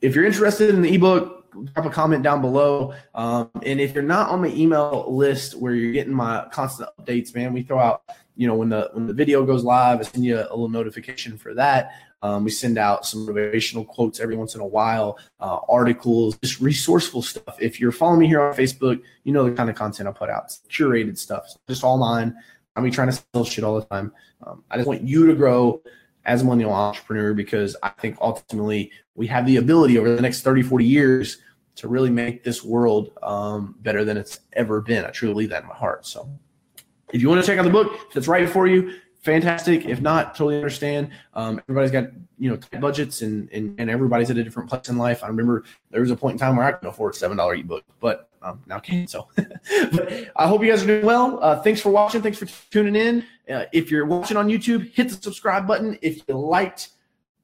if 0.00 0.14
you're 0.14 0.24
interested 0.24 0.70
in 0.70 0.82
the 0.82 0.94
ebook, 0.94 1.37
drop 1.64 1.86
a 1.86 1.90
comment 1.90 2.22
down 2.22 2.40
below. 2.40 2.94
Um, 3.14 3.50
and 3.62 3.80
if 3.80 3.94
you're 3.94 4.02
not 4.02 4.30
on 4.30 4.42
my 4.42 4.48
email 4.48 5.06
list 5.08 5.58
where 5.58 5.74
you're 5.74 5.92
getting 5.92 6.12
my 6.12 6.46
constant 6.52 6.88
updates, 6.98 7.34
man, 7.34 7.52
we 7.52 7.62
throw 7.62 7.78
out, 7.78 8.02
you 8.36 8.46
know, 8.46 8.54
when 8.54 8.68
the 8.68 8.90
when 8.92 9.06
the 9.06 9.12
video 9.12 9.44
goes 9.44 9.64
live, 9.64 10.00
I 10.00 10.02
send 10.02 10.24
you 10.24 10.38
a, 10.38 10.42
little 10.42 10.68
notification 10.68 11.38
for 11.38 11.54
that. 11.54 11.92
Um, 12.20 12.44
we 12.44 12.50
send 12.50 12.78
out 12.78 13.06
some 13.06 13.26
motivational 13.26 13.86
quotes 13.86 14.18
every 14.18 14.36
once 14.36 14.54
in 14.56 14.60
a 14.60 14.66
while, 14.66 15.18
uh, 15.38 15.58
articles, 15.68 16.36
just 16.42 16.60
resourceful 16.60 17.22
stuff. 17.22 17.56
If 17.60 17.78
you're 17.78 17.92
following 17.92 18.20
me 18.20 18.26
here 18.26 18.40
on 18.40 18.54
Facebook, 18.54 19.00
you 19.22 19.32
know 19.32 19.48
the 19.48 19.54
kind 19.54 19.70
of 19.70 19.76
content 19.76 20.08
I 20.08 20.12
put 20.12 20.28
out. 20.28 20.44
It's 20.46 20.60
curated 20.68 21.16
stuff, 21.16 21.46
just 21.68 21.84
all 21.84 21.96
mine. 21.96 22.34
I'm 22.74 22.90
trying 22.90 23.10
to 23.10 23.22
sell 23.34 23.44
shit 23.44 23.64
all 23.64 23.80
the 23.80 23.86
time. 23.86 24.12
Um, 24.44 24.64
I 24.70 24.76
just 24.76 24.86
want 24.86 25.02
you 25.02 25.26
to 25.26 25.34
grow 25.34 25.82
as 26.24 26.42
a 26.42 26.44
millennial 26.44 26.72
entrepreneur 26.72 27.34
because 27.34 27.74
I 27.82 27.88
think 27.88 28.18
ultimately 28.20 28.92
we 29.14 29.26
have 29.26 29.46
the 29.46 29.56
ability 29.56 29.98
over 29.98 30.14
the 30.14 30.22
next 30.22 30.42
30, 30.42 30.62
40 30.62 30.84
years 30.84 31.38
to 31.78 31.86
really 31.86 32.10
make 32.10 32.42
this 32.42 32.64
world 32.64 33.12
um, 33.22 33.76
better 33.82 34.04
than 34.04 34.16
it's 34.16 34.40
ever 34.54 34.80
been. 34.80 35.04
I 35.04 35.10
truly 35.10 35.32
believe 35.32 35.50
that 35.50 35.62
in 35.62 35.68
my 35.68 35.76
heart. 35.76 36.04
So 36.06 36.28
if 37.12 37.22
you 37.22 37.28
want 37.28 37.40
to 37.40 37.46
check 37.46 37.56
out 37.56 37.62
the 37.62 37.70
book, 37.70 37.92
if 38.10 38.16
it's 38.16 38.26
right 38.26 38.48
for 38.48 38.66
you, 38.66 38.98
fantastic. 39.20 39.84
If 39.84 40.00
not, 40.00 40.34
totally 40.34 40.56
understand. 40.56 41.10
Um, 41.34 41.60
everybody's 41.68 41.92
got 41.92 42.10
you 42.36 42.50
know 42.50 42.56
tight 42.56 42.80
budgets 42.80 43.22
and, 43.22 43.48
and 43.52 43.78
and 43.78 43.88
everybody's 43.88 44.28
at 44.28 44.38
a 44.38 44.42
different 44.42 44.68
place 44.68 44.88
in 44.88 44.98
life. 44.98 45.22
I 45.22 45.28
remember 45.28 45.62
there 45.90 46.00
was 46.00 46.10
a 46.10 46.16
point 46.16 46.34
in 46.34 46.38
time 46.38 46.56
where 46.56 46.66
I 46.66 46.72
could 46.72 46.88
afford 46.88 47.14
a 47.14 47.16
seven 47.16 47.36
dollar 47.36 47.54
ebook, 47.54 47.84
but 48.00 48.28
um, 48.42 48.60
now 48.66 48.80
can. 48.80 49.06
So, 49.06 49.28
but 49.36 50.30
I 50.34 50.48
hope 50.48 50.64
you 50.64 50.70
guys 50.70 50.82
are 50.82 50.86
doing 50.86 51.06
well. 51.06 51.38
Uh, 51.40 51.62
thanks 51.62 51.80
for 51.80 51.90
watching. 51.90 52.22
Thanks 52.22 52.38
for 52.38 52.46
tuning 52.72 52.96
in. 52.96 53.24
Uh, 53.48 53.66
if 53.72 53.88
you're 53.88 54.04
watching 54.04 54.36
on 54.36 54.48
YouTube, 54.48 54.92
hit 54.92 55.10
the 55.10 55.14
subscribe 55.14 55.64
button. 55.66 55.96
If 56.02 56.22
you 56.26 56.36
liked 56.36 56.90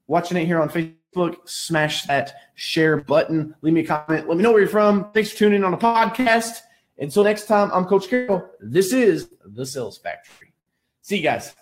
watching 0.07 0.35
it 0.35 0.45
here 0.45 0.61
on 0.61 0.67
Facebook, 1.15 1.47
smash 1.47 2.03
that 2.03 2.51
share 2.55 2.97
button. 2.97 3.55
Leave 3.61 3.73
me 3.73 3.81
a 3.81 3.85
comment. 3.85 4.27
Let 4.27 4.37
me 4.37 4.43
know 4.43 4.51
where 4.51 4.61
you're 4.61 4.69
from. 4.69 5.11
Thanks 5.11 5.31
for 5.31 5.37
tuning 5.37 5.57
in 5.57 5.63
on 5.63 5.71
the 5.71 5.77
podcast. 5.77 6.59
Until 6.97 7.23
next 7.23 7.45
time, 7.45 7.71
I'm 7.73 7.85
Coach 7.85 8.07
Carroll. 8.07 8.49
This 8.59 8.93
is 8.93 9.29
the 9.45 9.65
Sales 9.65 9.97
Factory. 9.97 10.53
See 11.01 11.17
you 11.17 11.23
guys. 11.23 11.53